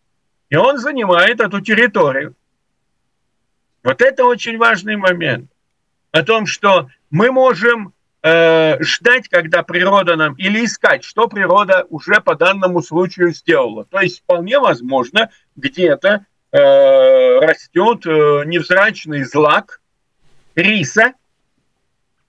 И 0.51 0.57
он 0.57 0.79
занимает 0.79 1.40
эту 1.40 1.61
территорию. 1.61 2.37
Вот 3.83 4.01
это 4.01 4.25
очень 4.25 4.57
важный 4.57 4.95
момент. 4.95 5.51
О 6.12 6.23
том, 6.23 6.47
что 6.47 6.88
мы 7.11 7.33
можем 7.33 7.92
э, 8.23 8.81
ждать, 8.81 9.29
когда 9.29 9.64
природа 9.64 10.14
нам, 10.14 10.35
или 10.35 10.64
искать, 10.64 11.03
что 11.03 11.27
природа 11.27 11.87
уже 11.90 12.21
по 12.21 12.37
данному 12.37 12.83
случаю 12.83 13.33
сделала. 13.33 13.85
То 13.85 14.01
есть 14.01 14.21
вполне 14.21 14.61
возможно, 14.61 15.31
где-то 15.57 16.25
э, 16.53 17.39
растет 17.41 18.07
э, 18.07 18.45
невзрачный 18.47 19.25
злак 19.25 19.81
риса, 20.55 21.15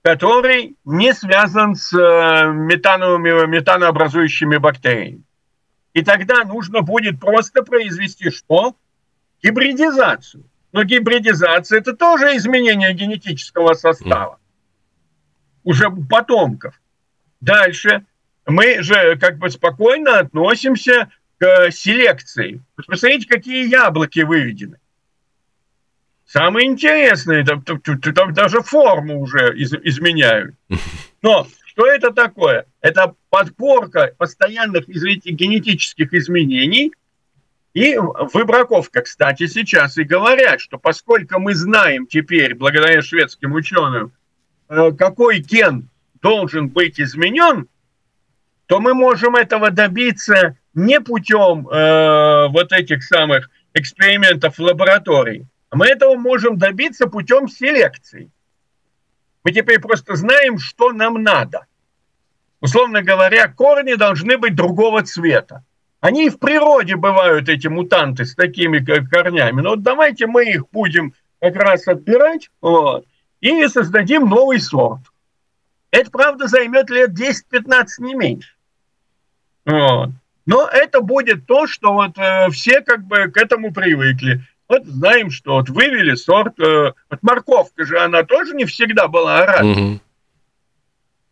который 0.02 0.76
не 0.84 1.14
связан 1.14 1.74
с 1.74 1.92
э, 1.92 2.52
метановыми, 2.52 3.46
метанообразующими 3.46 4.56
бактериями. 4.56 5.22
И 5.94 6.02
тогда 6.02 6.44
нужно 6.44 6.82
будет 6.82 7.18
просто 7.20 7.62
произвести 7.62 8.30
что? 8.30 8.76
Гибридизацию. 9.42 10.44
Но 10.72 10.84
гибридизация– 10.84 11.78
это 11.80 11.94
тоже 11.94 12.36
изменение 12.36 12.92
генетического 12.92 13.74
состава. 13.74 14.38
Уже 15.64 15.90
потомков. 15.90 16.80
Дальше 17.40 18.04
мы 18.46 18.82
же 18.82 19.16
как 19.16 19.38
бы 19.38 19.50
спокойно 19.50 20.18
относимся 20.18 21.10
к 21.38 21.70
селекции. 21.70 22.60
Посмотрите, 22.74 23.28
какие 23.28 23.68
яблоки 23.68 24.20
выведены. 24.20 24.78
Самое 26.26 26.66
интересное, 26.66 27.44
там, 27.44 27.62
там 27.62 28.34
даже 28.34 28.60
форму 28.60 29.20
уже 29.20 29.56
из, 29.56 29.72
изменяют. 29.72 30.54
Но 31.22 31.46
что 31.64 31.86
это 31.86 32.10
такое? 32.10 32.66
Это 32.80 33.14
подборка 33.30 34.12
постоянных, 34.18 34.88
извините, 34.88 35.30
генетических 35.30 36.12
изменений 36.12 36.92
и 37.72 37.96
выбраковка. 37.96 39.02
Кстати, 39.02 39.46
сейчас 39.46 39.96
и 39.96 40.02
говорят, 40.02 40.60
что 40.60 40.76
поскольку 40.76 41.38
мы 41.38 41.54
знаем 41.54 42.06
теперь, 42.06 42.54
благодаря 42.54 43.00
шведским 43.00 43.52
ученым, 43.52 44.12
э, 44.68 44.92
какой 44.98 45.38
ген 45.38 45.88
должен 46.20 46.68
быть 46.68 47.00
изменен, 47.00 47.68
то 48.66 48.80
мы 48.80 48.92
можем 48.92 49.34
этого 49.34 49.70
добиться 49.70 50.58
не 50.78 51.00
путем 51.00 51.68
э, 51.68 52.48
вот 52.48 52.72
этих 52.72 53.02
самых 53.02 53.50
экспериментов 53.74 54.58
в 54.58 54.62
лаборатории, 54.62 55.46
мы 55.72 55.86
этого 55.86 56.14
можем 56.14 56.56
добиться 56.56 57.08
путем 57.08 57.48
селекции. 57.48 58.30
Мы 59.44 59.52
теперь 59.52 59.80
просто 59.80 60.14
знаем, 60.14 60.58
что 60.58 60.92
нам 60.92 61.22
надо. 61.22 61.66
Условно 62.60 63.02
говоря, 63.02 63.48
корни 63.48 63.94
должны 63.94 64.38
быть 64.38 64.54
другого 64.54 65.02
цвета. 65.02 65.64
Они 66.00 66.26
и 66.26 66.30
в 66.30 66.38
природе 66.38 66.96
бывают, 66.96 67.48
эти 67.48 67.66
мутанты, 67.66 68.24
с 68.24 68.34
такими 68.34 68.78
корнями. 68.78 69.60
Но 69.60 69.70
вот 69.70 69.82
давайте 69.82 70.26
мы 70.26 70.44
их 70.44 70.68
будем 70.70 71.12
как 71.40 71.56
раз 71.56 71.88
отбирать 71.88 72.50
вот, 72.60 73.04
и 73.40 73.66
создадим 73.68 74.28
новый 74.28 74.60
сорт. 74.60 75.00
Это, 75.90 76.10
правда, 76.10 76.46
займет 76.46 76.90
лет 76.90 77.10
10-15, 77.10 77.86
не 77.98 78.14
меньше. 78.14 78.54
Вот. 79.64 80.10
Но 80.48 80.66
это 80.66 81.02
будет 81.02 81.44
то, 81.44 81.66
что 81.66 81.92
вот 81.92 82.16
э, 82.16 82.48
все 82.48 82.80
как 82.80 83.04
бы 83.04 83.28
к 83.28 83.36
этому 83.36 83.70
привыкли. 83.70 84.40
Вот 84.66 84.86
знаем, 84.86 85.30
что 85.30 85.56
вот 85.56 85.68
вывели 85.68 86.14
сорт, 86.14 86.58
э, 86.58 86.94
вот 87.10 87.18
морковка 87.20 87.84
же, 87.84 87.98
она 87.98 88.22
тоже 88.22 88.54
не 88.54 88.64
всегда 88.64 89.08
была 89.08 89.42
оранжевой. 89.42 89.92
Угу. 89.96 90.00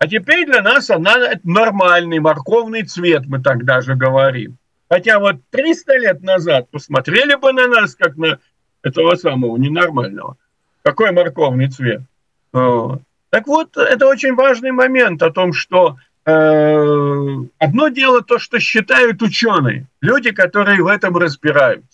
А 0.00 0.06
теперь 0.06 0.44
для 0.44 0.60
нас 0.60 0.90
она 0.90 1.14
нормальный 1.44 2.18
морковный 2.18 2.82
цвет, 2.82 3.22
мы 3.26 3.40
так 3.40 3.64
даже 3.64 3.94
говорим. 3.94 4.58
Хотя 4.90 5.18
вот 5.18 5.36
300 5.48 5.96
лет 5.96 6.22
назад 6.22 6.68
посмотрели 6.70 7.36
бы 7.36 7.54
на 7.54 7.68
нас, 7.68 7.94
как 7.94 8.18
на 8.18 8.38
этого 8.82 9.14
самого 9.14 9.56
ненормального. 9.56 10.36
Какой 10.82 11.12
морковный 11.12 11.70
цвет. 11.70 12.02
Так 12.52 13.46
вот, 13.46 13.78
это 13.78 14.08
очень 14.08 14.34
важный 14.34 14.72
момент 14.72 15.22
о 15.22 15.30
том, 15.30 15.54
что 15.54 15.96
одно 16.26 17.88
дело 17.88 18.22
то, 18.22 18.38
что 18.38 18.58
считают 18.58 19.22
ученые, 19.22 19.86
люди, 20.00 20.32
которые 20.32 20.82
в 20.82 20.88
этом 20.88 21.16
разбираются. 21.16 21.88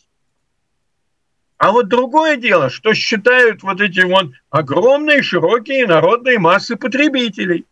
А 1.59 1.71
вот 1.71 1.89
другое 1.89 2.37
дело, 2.37 2.71
что 2.71 2.95
считают 2.95 3.63
вот 3.63 3.81
эти 3.81 4.01
вот 4.01 4.33
огромные, 4.51 5.23
широкие 5.23 5.87
народные 5.87 6.39
массы 6.39 6.77
потребителей. 6.77 7.67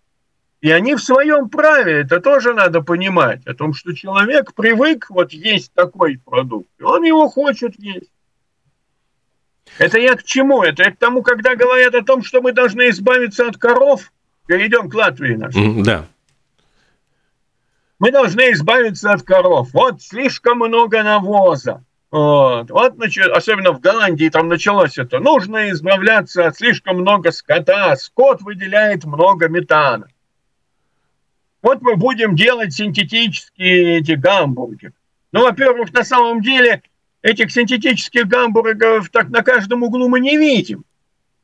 И 0.61 0.71
они 0.71 0.95
в 0.95 1.03
своем 1.03 1.49
праве, 1.49 2.03
это 2.03 2.21
тоже 2.21 2.53
надо 2.53 2.83
понимать, 2.83 3.47
о 3.47 3.55
том, 3.55 3.73
что 3.73 3.95
человек 3.95 4.53
привык 4.55 5.07
вот 5.09 5.33
есть 5.33 5.73
такой 5.73 6.21
продукт, 6.23 6.69
и 6.79 6.83
он 6.83 7.03
его 7.03 7.29
хочет 7.29 7.75
есть. 7.79 8.13
Это 9.79 9.99
я 9.99 10.15
к 10.15 10.25
чему? 10.25 10.63
Это 10.63 10.91
к 10.91 10.99
тому, 10.99 11.23
когда 11.23 11.57
говорят 11.57 11.95
о 11.95 12.05
том, 12.05 12.23
что 12.23 12.43
мы 12.43 12.53
должны 12.53 12.91
избавиться 12.91 13.49
от 13.49 13.57
коров, 13.57 14.13
перейдем 14.47 14.91
к 14.91 14.95
Латвии 14.95 15.35
нашей. 15.35 15.83
Да. 15.83 16.05
Мы 18.01 18.11
должны 18.11 18.53
избавиться 18.53 19.13
от 19.13 19.23
коров. 19.23 19.69
Вот 19.75 20.03
слишком 20.03 20.59
много 20.59 21.03
навоза. 21.03 21.85
Вот, 22.11 22.71
вот 22.71 22.95
особенно 23.33 23.73
в 23.73 23.81
Голландии 23.81 24.29
там 24.31 24.49
началось 24.49 24.99
это. 24.99 25.21
Нужно 25.21 25.71
избавляться 25.71 26.47
от 26.47 26.57
слишком 26.57 26.97
много 26.97 27.31
скота. 27.31 27.95
Скот 27.97 28.41
выделяет 28.41 29.05
много 29.05 29.49
метана. 29.49 30.09
Вот 31.63 31.83
мы 31.83 31.97
будем 31.97 32.35
делать 32.35 32.73
синтетические 32.73 33.99
эти 33.99 34.13
гамбургеры. 34.13 34.95
Ну, 35.31 35.43
во-первых, 35.43 35.93
на 35.93 36.03
самом 36.03 36.41
деле 36.41 36.83
этих 37.21 37.53
синтетических 37.53 38.27
гамбургеров 38.27 39.11
так 39.11 39.29
на 39.29 39.43
каждом 39.43 39.83
углу 39.83 40.09
мы 40.09 40.21
не 40.21 40.39
видим. 40.39 40.85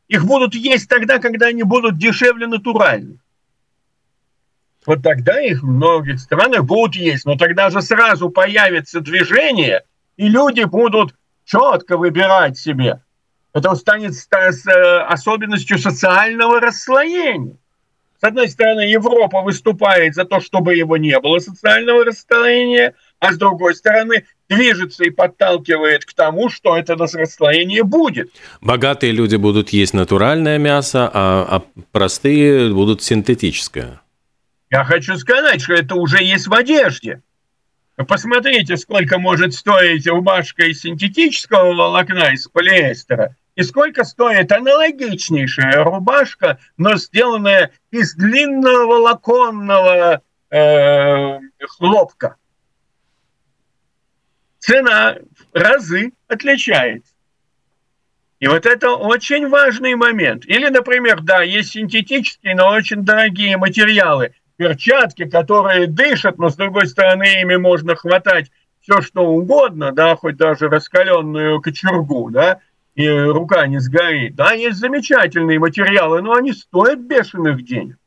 Их 0.08 0.24
будут 0.24 0.54
есть 0.54 0.88
тогда, 0.88 1.18
когда 1.18 1.48
они 1.48 1.64
будут 1.64 1.98
дешевле 1.98 2.46
натуральных. 2.46 3.20
Вот 4.86 5.02
тогда 5.02 5.40
их 5.40 5.62
в 5.62 5.66
многих 5.66 6.20
странах 6.20 6.64
будут 6.64 6.94
есть. 6.94 7.26
Но 7.26 7.36
тогда 7.36 7.70
же 7.70 7.82
сразу 7.82 8.30
появится 8.30 9.00
движение, 9.00 9.82
и 10.16 10.28
люди 10.28 10.62
будут 10.62 11.14
четко 11.44 11.96
выбирать 11.96 12.56
себе. 12.56 13.00
Это 13.52 13.74
станет 13.74 14.12
э, 14.12 14.98
особенностью 15.08 15.78
социального 15.78 16.60
расслоения. 16.60 17.56
С 18.20 18.24
одной 18.24 18.48
стороны, 18.48 18.80
Европа 18.80 19.42
выступает 19.42 20.14
за 20.14 20.24
то, 20.24 20.40
чтобы 20.40 20.74
его 20.74 20.96
не 20.96 21.18
было 21.20 21.38
социального 21.38 22.04
расслоения, 22.04 22.94
а 23.18 23.32
с 23.32 23.38
другой 23.38 23.74
стороны, 23.74 24.24
движется 24.48 25.04
и 25.04 25.10
подталкивает 25.10 26.04
к 26.04 26.14
тому, 26.14 26.48
что 26.48 26.76
это 26.76 26.94
расслоение 26.94 27.82
будет. 27.82 28.30
Богатые 28.60 29.12
люди 29.12 29.36
будут 29.36 29.70
есть 29.70 29.94
натуральное 29.94 30.58
мясо, 30.58 31.10
а, 31.12 31.46
а 31.50 31.82
простые 31.92 32.72
будут 32.72 33.02
синтетическое. 33.02 34.00
Я 34.76 34.84
хочу 34.84 35.16
сказать, 35.16 35.62
что 35.62 35.72
это 35.72 35.94
уже 35.94 36.22
есть 36.22 36.48
в 36.48 36.52
одежде. 36.52 37.22
Посмотрите, 37.96 38.76
сколько 38.76 39.18
может 39.18 39.54
стоить 39.54 40.06
рубашка 40.06 40.66
из 40.66 40.82
синтетического 40.82 41.72
волокна, 41.72 42.34
из 42.34 42.46
полиэстера, 42.46 43.34
и 43.54 43.62
сколько 43.62 44.04
стоит 44.04 44.52
аналогичнейшая 44.52 45.82
рубашка, 45.82 46.58
но 46.76 46.96
сделанная 46.96 47.70
из 47.90 48.14
длинного 48.16 48.86
волоконного 48.86 50.20
э, 50.50 51.38
хлопка. 51.68 52.36
Цена 54.58 55.16
в 55.54 55.58
разы 55.58 56.12
отличается. 56.28 57.14
И 58.40 58.46
вот 58.46 58.66
это 58.66 58.90
очень 58.90 59.48
важный 59.48 59.94
момент. 59.94 60.44
Или, 60.44 60.68
например, 60.68 61.22
да, 61.22 61.40
есть 61.40 61.70
синтетические, 61.70 62.54
но 62.54 62.68
очень 62.68 63.06
дорогие 63.06 63.56
материалы. 63.56 64.34
Перчатки, 64.56 65.24
которые 65.26 65.86
дышат, 65.86 66.38
но 66.38 66.48
с 66.48 66.56
другой 66.56 66.86
стороны 66.86 67.42
ими 67.42 67.56
можно 67.56 67.94
хватать 67.94 68.50
все, 68.80 69.00
что 69.02 69.26
угодно, 69.26 69.92
да, 69.92 70.16
хоть 70.16 70.36
даже 70.36 70.68
раскаленную 70.68 71.60
кочергу, 71.60 72.30
да, 72.30 72.60
и 72.94 73.08
рука 73.08 73.66
не 73.66 73.78
сгорит. 73.78 74.34
Да, 74.34 74.52
есть 74.52 74.78
замечательные 74.78 75.58
материалы, 75.58 76.22
но 76.22 76.32
они 76.34 76.52
стоят 76.52 77.00
бешеных 77.00 77.64
денег. 77.64 77.98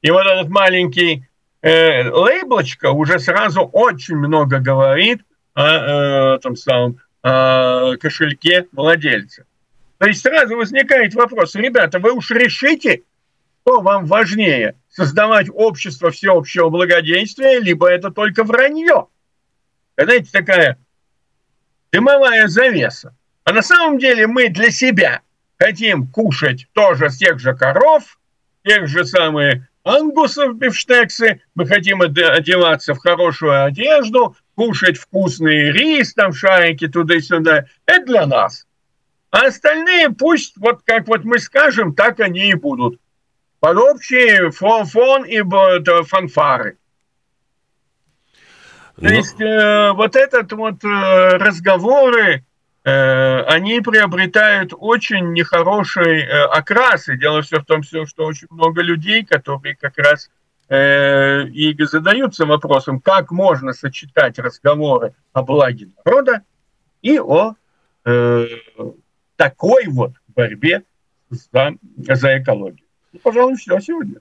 И 0.00 0.10
вот 0.10 0.24
этот 0.26 0.48
маленький 0.48 1.28
э, 1.60 2.08
лейблочка 2.08 2.90
уже 2.90 3.18
сразу 3.18 3.62
очень 3.62 4.16
много 4.16 4.58
говорит 4.58 5.22
о 5.54 6.36
э, 6.36 6.38
том 6.38 6.56
самом 6.56 6.98
э, 7.22 7.96
кошельке 8.00 8.66
владельца. 8.72 9.44
То 9.98 10.06
есть 10.06 10.22
сразу 10.22 10.56
возникает 10.56 11.14
вопрос, 11.14 11.54
ребята, 11.54 11.98
вы 11.98 12.12
уж 12.12 12.30
решите, 12.30 13.02
что 13.60 13.80
вам 13.80 14.06
важнее, 14.06 14.74
создавать 14.92 15.48
общество 15.52 16.10
всеобщего 16.10 16.68
благоденствия, 16.68 17.58
либо 17.58 17.88
это 17.88 18.10
только 18.10 18.44
вранье. 18.44 19.08
Знаете, 19.96 20.30
такая 20.30 20.78
дымовая 21.90 22.46
завеса. 22.46 23.16
А 23.44 23.52
на 23.52 23.62
самом 23.62 23.98
деле 23.98 24.26
мы 24.26 24.48
для 24.48 24.70
себя 24.70 25.22
хотим 25.58 26.06
кушать 26.06 26.68
тоже 26.72 27.10
с 27.10 27.16
тех 27.16 27.40
же 27.40 27.54
коров, 27.54 28.18
тех 28.64 28.86
же 28.86 29.04
самые 29.04 29.68
ангусов 29.84 30.56
бифштексы, 30.56 31.42
мы 31.54 31.66
хотим 31.66 32.02
одеваться 32.02 32.94
в 32.94 32.98
хорошую 32.98 33.64
одежду, 33.64 34.36
кушать 34.54 34.98
вкусный 34.98 35.72
рис, 35.72 36.14
там 36.14 36.32
шарики 36.32 36.86
туда-сюда. 36.86 37.66
Это 37.86 38.06
для 38.06 38.26
нас. 38.26 38.66
А 39.30 39.46
остальные 39.46 40.10
пусть, 40.10 40.56
вот 40.56 40.82
как 40.84 41.08
вот 41.08 41.24
мы 41.24 41.38
скажем, 41.38 41.94
так 41.94 42.20
они 42.20 42.50
и 42.50 42.54
будут. 42.54 43.00
Под 43.62 43.76
общий 43.78 44.50
фон, 44.50 44.84
фон 44.84 45.24
и 45.24 45.40
фанфары. 46.04 46.76
То 48.96 49.04
ну... 49.04 49.08
есть 49.08 49.40
э, 49.40 49.92
вот 49.92 50.16
этот 50.16 50.52
вот 50.52 50.84
э, 50.84 51.36
разговоры, 51.38 52.44
Э, 52.84 53.42
они 53.42 53.80
приобретают 53.80 54.72
очень 54.76 55.32
нехороший 55.32 56.22
э, 56.22 56.44
окрас. 56.46 57.08
И 57.08 57.16
дело 57.16 57.42
все 57.42 57.60
в 57.60 57.64
том, 57.64 57.82
что 57.82 58.24
очень 58.24 58.48
много 58.50 58.82
людей, 58.82 59.24
которые 59.24 59.76
как 59.76 59.96
раз 59.98 60.30
э, 60.68 61.46
и 61.48 61.76
задаются 61.84 62.44
вопросом, 62.44 63.00
как 63.00 63.30
можно 63.30 63.72
сочетать 63.72 64.38
разговоры 64.38 65.14
о 65.32 65.42
благе 65.42 65.88
народа 66.04 66.42
и 67.02 67.18
о 67.18 67.54
такой 69.36 69.86
вот 69.86 70.14
борьбе 70.26 70.82
за, 71.30 71.74
за 71.96 72.38
экологию. 72.38 72.81
Ну, 73.12 73.20
пожалуй, 73.22 73.56
все 73.56 73.78
сегодня. 73.80 74.16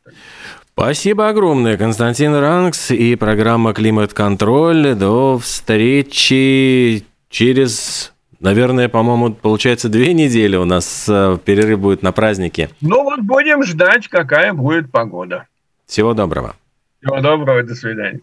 Спасибо 0.73 1.29
огромное, 1.29 1.77
Константин 1.77 2.35
Ранкс 2.35 2.91
и 2.91 3.15
программа 3.15 3.73
«Климат-контроль». 3.73 4.95
До 4.95 5.37
встречи 5.37 7.05
через 7.29 8.11
Наверное, 8.41 8.89
по-моему, 8.89 9.33
получается 9.35 9.87
две 9.87 10.13
недели 10.13 10.55
у 10.55 10.65
нас 10.65 11.07
э, 11.07 11.37
перерыв 11.45 11.79
будет 11.79 12.01
на 12.01 12.11
праздники. 12.11 12.69
Ну 12.81 13.03
вот 13.03 13.19
будем 13.21 13.63
ждать, 13.63 14.07
какая 14.07 14.51
будет 14.51 14.91
погода. 14.91 15.45
Всего 15.85 16.15
доброго. 16.15 16.55
Всего 16.99 17.21
доброго, 17.21 17.61
до 17.61 17.75
свидания. 17.75 18.21